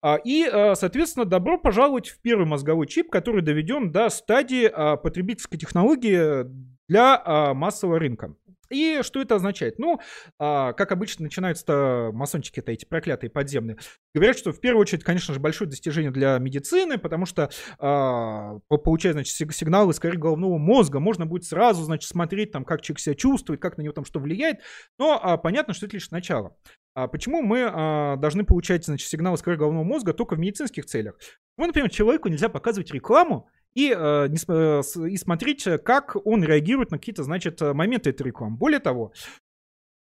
[0.00, 5.58] а, и, а, соответственно, добро пожаловать в первый мозговой чип, который доведен до стадии потребительской
[5.58, 6.46] технологии
[6.88, 8.34] для массового рынка.
[8.70, 9.78] И что это означает?
[9.78, 10.00] Ну,
[10.38, 13.78] а, как обычно начинаются масончики-то эти проклятые подземные.
[14.14, 19.12] Говорят, что в первую очередь, конечно же, большое достижение для медицины, потому что а, получая,
[19.12, 23.60] значит, сигналы коры головного мозга, можно будет сразу, значит, смотреть там, как человек себя чувствует,
[23.60, 24.60] как на него там что влияет.
[24.98, 26.56] Но а, понятно, что это лишь начало.
[26.94, 31.18] А почему мы а, должны получать, значит, сигналы коры головного мозга только в медицинских целях?
[31.56, 33.48] Ну, например, человеку нельзя показывать рекламу,
[33.78, 38.56] и, э, и смотреть, как он реагирует на какие-то, значит, моменты этой рекламы.
[38.56, 39.12] Более того,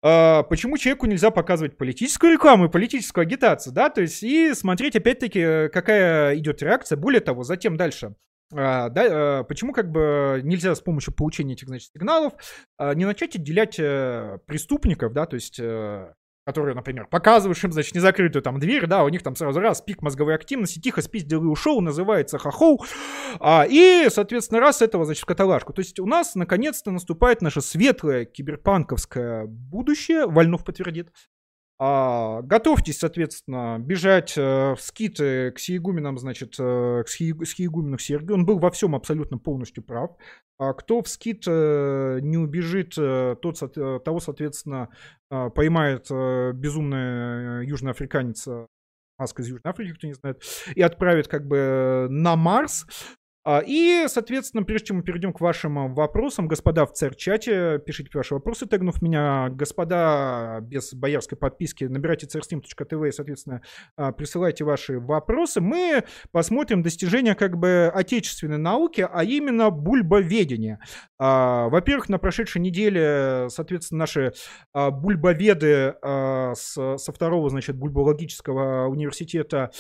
[0.04, 4.98] э, почему человеку нельзя показывать политическую рекламу и политическую агитацию, да, то есть и смотреть,
[4.98, 6.98] опять-таки, какая идет реакция.
[6.98, 8.16] Более того, затем дальше.
[8.52, 12.34] Да, почему как бы нельзя с помощью получения этих значит, сигналов
[12.78, 16.14] не начать отделять э, преступников, да, то есть э,
[16.46, 20.02] которые, например, показываешь им, значит, незакрытую там дверь, да, у них там сразу раз пик
[20.02, 22.84] мозговой активности, тихо спиздил и ушел, называется хохоу,
[23.40, 25.74] а, и, соответственно, раз этого, значит, в каталажку.
[25.74, 31.10] То есть у нас, наконец-то, наступает наше светлое киберпанковское будущее, Вольнов подтвердит,
[31.80, 38.36] а, готовьтесь, соответственно, бежать э, в скиты к сиегуменам, значит, э, к сиегумену Сергию.
[38.36, 40.12] Он был во всем абсолютно полностью прав.
[40.60, 44.90] А кто в скит э, не убежит, э, тот, э, того, соответственно,
[45.32, 48.48] э, поймает э, безумный южноафриканец
[49.18, 50.44] Маск из Южной Африки, кто не знает,
[50.76, 52.86] и отправит как бы на Марс.
[53.46, 58.10] А, и, соответственно, прежде чем мы перейдем к вашим а, вопросам, господа в царь-чате, пишите
[58.14, 59.50] ваши вопросы, тегнув меня.
[59.50, 63.62] Господа без боярской подписки, набирайте царстим.тв и, соответственно,
[63.98, 65.60] а, присылайте ваши вопросы.
[65.60, 70.80] Мы посмотрим достижения как бы отечественной науки, а именно бульбоведения.
[71.20, 74.34] Во-первых, на прошедшей неделе, соответственно, наши
[74.74, 79.72] бульбоведы со второго, значит, бульбологического университета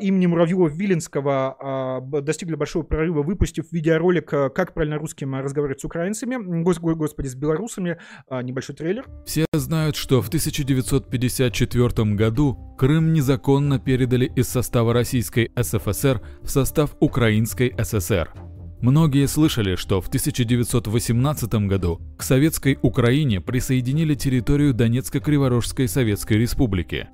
[0.00, 6.36] имени Муравьева-Виленского а, достигли большого прорыва, выпустив видеоролик а, «Как правильно русским разговаривать с украинцами»,
[6.62, 7.98] господи, с белорусами,
[8.30, 9.06] небольшой трейлер.
[9.26, 16.96] Все знают, что в 1954 году Крым незаконно передали из состава Российской СФСР в состав
[17.00, 18.32] Украинской ССР.
[18.80, 27.08] Многие слышали, что в 1918 году к советской Украине присоединили территорию Донецко-Криворожской Советской Республики.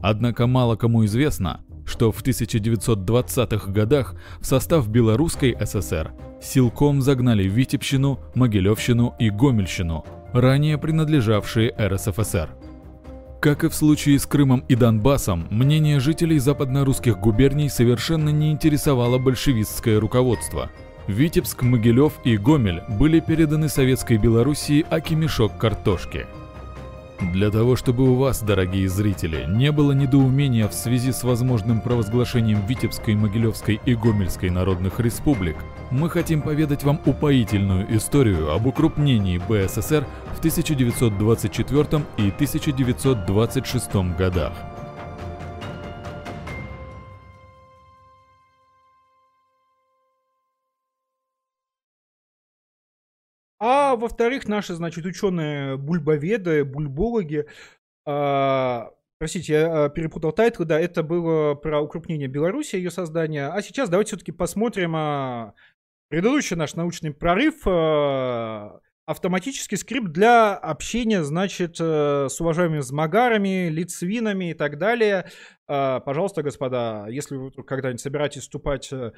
[0.00, 6.12] Однако мало кому известно, что в 1920-х годах в состав Белорусской ССР
[6.42, 12.50] силком загнали Витебщину, Могилевщину и Гомельщину, ранее принадлежавшие РСФСР.
[13.40, 19.18] Как и в случае с Крымом и Донбассом, мнение жителей западно-русских губерний совершенно не интересовало
[19.18, 20.70] большевистское руководство.
[21.06, 26.26] Витебск, Могилев и Гомель были переданы советской Белоруссии аки мешок картошки–
[27.20, 32.66] для того, чтобы у вас, дорогие зрители, не было недоумения в связи с возможным провозглашением
[32.66, 35.56] Витебской, Могилевской и Гомельской народных республик,
[35.90, 44.52] мы хотим поведать вам упоительную историю об укрупнении БССР в 1924 и 1926 годах.
[53.86, 57.46] А во-вторых, наши, значит, ученые бульбоведы, бульбологи,
[58.04, 63.46] а, простите, я а, перепутал title, да, это было про укрупнение Беларуси, ее создание.
[63.46, 65.54] А сейчас давайте все-таки посмотрим а,
[66.08, 74.50] предыдущий наш научный прорыв, а, автоматический скрипт для общения, значит, э, с уважаемыми змагарами, литвинами
[74.50, 75.30] и так далее.
[75.68, 79.12] А, пожалуйста, господа, если вы когда-нибудь собираетесь вступать э,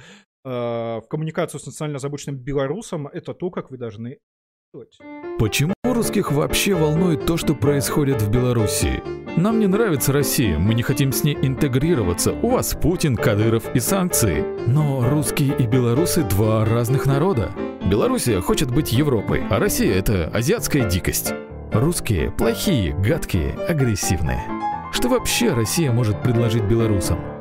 [0.44, 4.18] в коммуникацию с национально озабоченным белорусом, это то, как вы должны.
[5.38, 9.02] Почему русских вообще волнует то, что происходит в Беларуси?
[9.36, 12.32] Нам не нравится Россия, мы не хотим с ней интегрироваться.
[12.42, 14.44] У вас Путин, Кадыров и санкции.
[14.66, 17.50] Но русские и белорусы– два разных народа.
[17.90, 21.32] Белоруссия хочет быть Европой, а Россия– это азиатская дикость.
[21.72, 24.44] Русские– плохие, гадкие, агрессивные.
[24.92, 27.37] Что вообще Россия может предложить белорусам?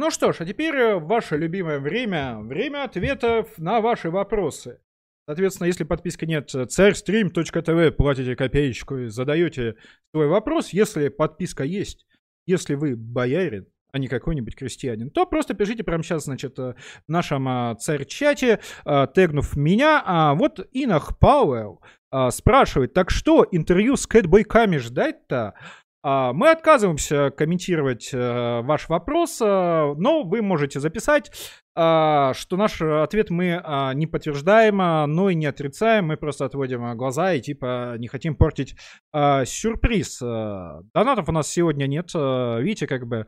[0.00, 4.78] Ну что ж, а теперь э, ваше любимое время, время ответов на ваши вопросы.
[5.26, 9.74] Соответственно, если подписка нет, э, царьстрим.тв, платите копеечку и задаете
[10.14, 10.68] свой вопрос.
[10.68, 12.06] Если подписка есть,
[12.46, 16.74] если вы боярин, а не какой-нибудь крестьянин, то просто пишите прямо сейчас, значит, э,
[17.08, 20.00] в нашем царь-чате, тегнув меня.
[20.06, 21.82] А вот Инах Пауэлл
[22.30, 25.54] спрашивает, так что, интервью с Кэтбойками ждать-то?
[26.02, 31.30] А, мы отказываемся комментировать э, ваш вопрос, э, но вы можете записать,
[31.74, 33.62] э, что наш ответ мы
[33.94, 36.06] не подтверждаем, но и не отрицаем.
[36.06, 38.76] Мы просто отводим глаза и типа не хотим портить
[39.12, 40.20] сюрприз.
[40.20, 42.12] Донатов у нас сегодня нет.
[42.14, 43.26] Видите, как бы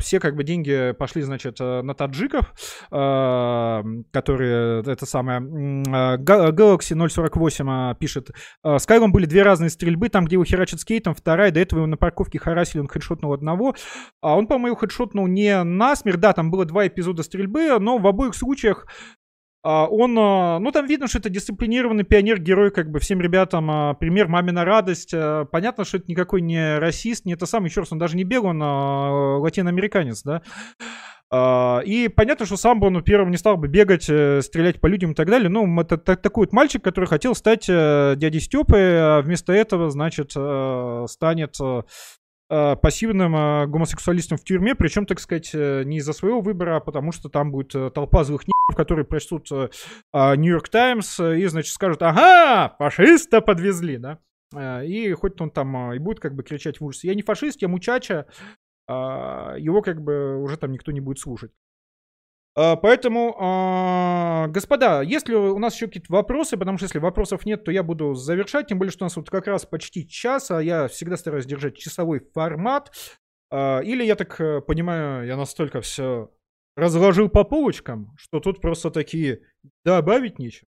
[0.00, 2.52] все как бы деньги пошли, значит, э, на таджиков,
[2.90, 8.30] а, которые, это самое, а, Galaxy 048 пишет,
[8.64, 11.86] с Кайлом были две разные стрельбы, там, где его херачат скейтом, вторая, до этого его
[11.86, 13.74] на парковке харасили, он хедшотнул одного,
[14.20, 18.34] а он, по-моему, хедшотнул не насмерть, да, там было два эпизода стрельбы, но в обоих
[18.34, 19.19] случаях а,
[19.62, 24.28] он, а, ну там видно, что это дисциплинированный пионер-герой, как бы всем ребятам а, пример
[24.28, 25.14] мамина радость.
[25.50, 28.50] Понятно, что это никакой не расист, не это сам, еще раз, он даже не бегал,
[28.50, 28.62] он
[29.42, 30.42] латиноамериканец, да.
[31.86, 35.12] И понятно, что сам бы он первым не стал бы бегать, э, стрелять по людям
[35.12, 35.48] и так далее.
[35.48, 40.32] Ну, это такой вот мальчик, который хотел стать э, дядей Степой, а вместо этого, значит,
[40.34, 41.56] э, станет
[42.48, 47.52] пассивным гомосексуалистом в тюрьме, причем, так сказать, не из-за своего выбора, а потому что там
[47.52, 49.50] будет толпа злых не***ов, которые прочтут
[50.12, 54.18] Нью-Йорк Таймс и, значит, скажут, ага, фашиста подвезли, да.
[54.84, 57.68] И хоть он там и будет как бы кричать в ужасе, я не фашист, я
[57.68, 58.26] мучача,
[58.88, 61.52] его как бы уже там никто не будет слушать.
[62.56, 67.64] А, поэтому, а, господа, если у нас еще какие-то вопросы, потому что если вопросов нет,
[67.64, 70.60] то я буду завершать, тем более, что у нас вот как раз почти час, а
[70.60, 72.90] я всегда стараюсь держать часовой формат.
[73.52, 76.30] А, или, я так э, понимаю, я настолько все
[76.80, 79.42] разложил по полочкам, что тут просто такие
[79.84, 80.66] добавить нечего.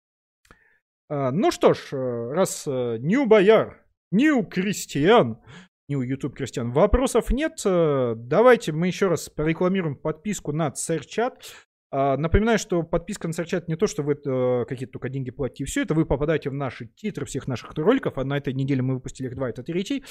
[1.09, 5.41] Ну что ж, э, раз э, у бояр, не у крестьян,
[5.87, 6.71] не у YouTube крестьян.
[6.71, 7.61] Вопросов нет.
[7.63, 11.41] Давайте мы еще раз порекламируем подписку на Церчат.
[11.89, 15.63] А, напоминаю, что подписка на Серчат не то, что вы э, какие-то только деньги платите,
[15.65, 18.95] все это вы попадаете в наши титры всех наших роликов, а на этой неделе мы
[18.95, 20.03] выпустили их два, это третий.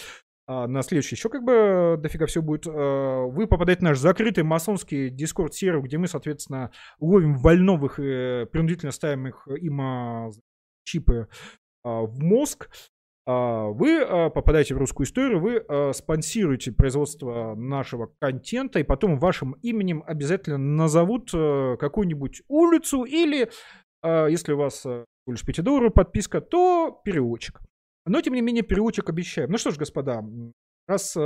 [0.49, 2.67] А на следующий еще как бы дофига все будет.
[2.69, 6.71] А, вы попадаете в наш закрытый масонский дискорд сервер, где мы, соответственно,
[7.01, 10.31] ловим вольновых и принудительно ставим их им а,
[10.85, 11.29] чипы
[11.85, 12.71] а, в мозг.
[13.29, 20.59] Вы попадаете в русскую историю, вы спонсируете производство нашего контента, и потом вашим именем обязательно
[20.59, 23.51] назовут какую-нибудь улицу или,
[24.05, 24.87] если у вас
[25.27, 27.61] лишь 5 долларов подписка, то переводчик.
[28.07, 29.51] Но, тем не менее, переводчик обещаем.
[29.51, 30.25] Ну что ж, господа,
[30.87, 31.17] раз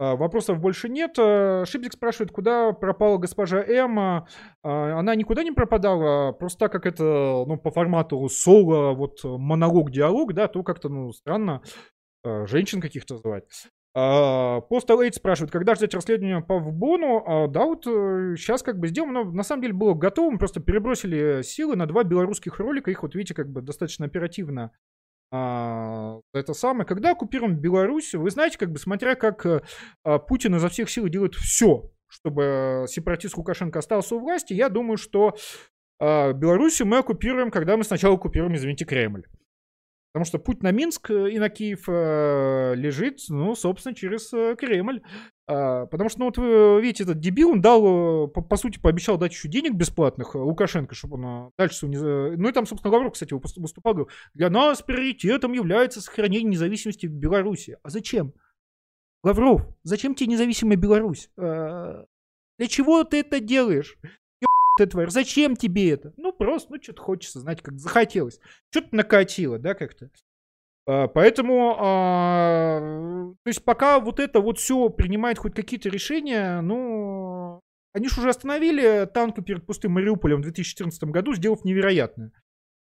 [0.00, 1.14] а, вопросов больше нет.
[1.18, 4.26] А, Шипзик спрашивает, куда пропала госпожа Эмма.
[4.62, 10.48] Она никуда не пропадала, просто так как это ну, по формату соло, вот монолог-диалог, да,
[10.48, 11.62] то как-то ну, странно
[12.24, 13.44] а, женщин каких-то звать.
[13.92, 17.48] Постал Эйд спрашивает, когда ждать расследования по Вбону?
[17.48, 20.60] Да, вот сейчас э, как бы сделано, но на самом деле было готово, мы просто
[20.60, 24.70] перебросили силы на два белорусских ролика, их вот видите как бы достаточно оперативно
[25.32, 26.86] а, это самое.
[26.86, 31.34] Когда оккупируем Беларусь, вы знаете, как бы смотря как а, Путин изо всех сил делает
[31.34, 35.36] все, чтобы сепаратист Лукашенко остался у власти, я думаю, что
[36.00, 39.24] а, Белоруссию мы оккупируем, когда мы сначала оккупируем, извините, Кремль.
[40.12, 45.02] Потому что путь на Минск и на Киев э, лежит, ну, собственно, через э, Кремль.
[45.46, 48.80] А, потому что, ну, вот вы видите, этот дебил, он дал, э, по, по сути,
[48.80, 51.86] пообещал дать еще денег бесплатных Лукашенко, чтобы он дальше...
[51.86, 51.96] Не...
[51.96, 57.12] Ну, и там, собственно, Лавров, кстати, выступал, говорил, для нас приоритетом является сохранение независимости в
[57.12, 57.78] Беларуси.
[57.84, 58.32] А зачем?
[59.22, 61.30] Лавров, зачем тебе независимая Беларусь?
[61.38, 62.04] А,
[62.58, 63.96] для чего ты это делаешь?
[64.76, 66.12] Ты тварь, зачем тебе это?
[66.16, 68.40] Ну, просто, ну, что-то хочется, знаете, как захотелось.
[68.70, 70.10] Что-то накатило, да, как-то.
[70.86, 72.80] А, поэтому, а,
[73.42, 77.60] то есть пока вот это вот все принимает хоть какие-то решения, ну,
[77.92, 82.32] они же уже остановили танки перед пустым Мариуполем в 2014 году, сделав невероятное.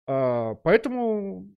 [0.08, 1.48] А, поэтому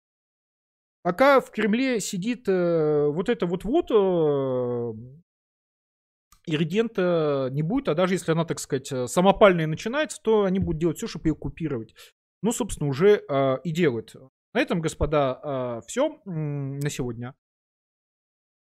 [1.03, 4.93] пока в Кремле сидит э, вот это вот-вот, э,
[6.47, 10.79] иридента не будет, а даже если она, так сказать, э, самопальная начинается, то они будут
[10.79, 11.93] делать все, чтобы ее купировать.
[12.41, 14.15] Ну, собственно, уже э, и делают.
[14.57, 17.35] На этом, господа, э, все на сегодня.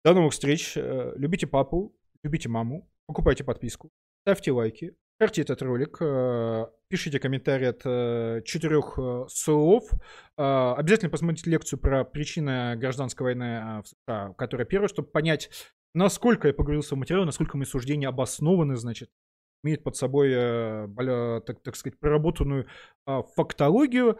[0.02, 0.78] До новых встреч.
[0.78, 3.90] Э, любите папу, любите маму, покупайте подписку,
[4.22, 8.98] ставьте лайки, шарьте этот ролик, э, пишите комментарии от четырех
[9.28, 9.90] слов.
[10.36, 15.50] Обязательно посмотрите лекцию про причины гражданской войны в США, которая первая, чтобы понять,
[15.94, 19.10] насколько я погрузился в материал, насколько мои суждения обоснованы, значит,
[19.62, 22.66] имеют под собой, э, так, так сказать, проработанную
[23.06, 24.18] э, фактологию.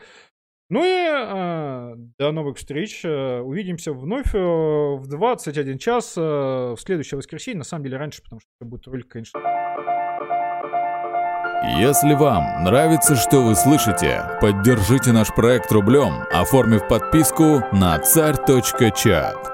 [0.70, 3.04] Ну и э, до новых встреч.
[3.04, 7.58] Увидимся вновь э, в 21 час э, в следующее воскресенье.
[7.58, 9.40] На самом деле раньше, потому что это будет ролик, конечно.
[11.78, 19.53] Если вам нравится, что вы слышите, поддержите наш проект рублем, оформив подписку на царь.чат.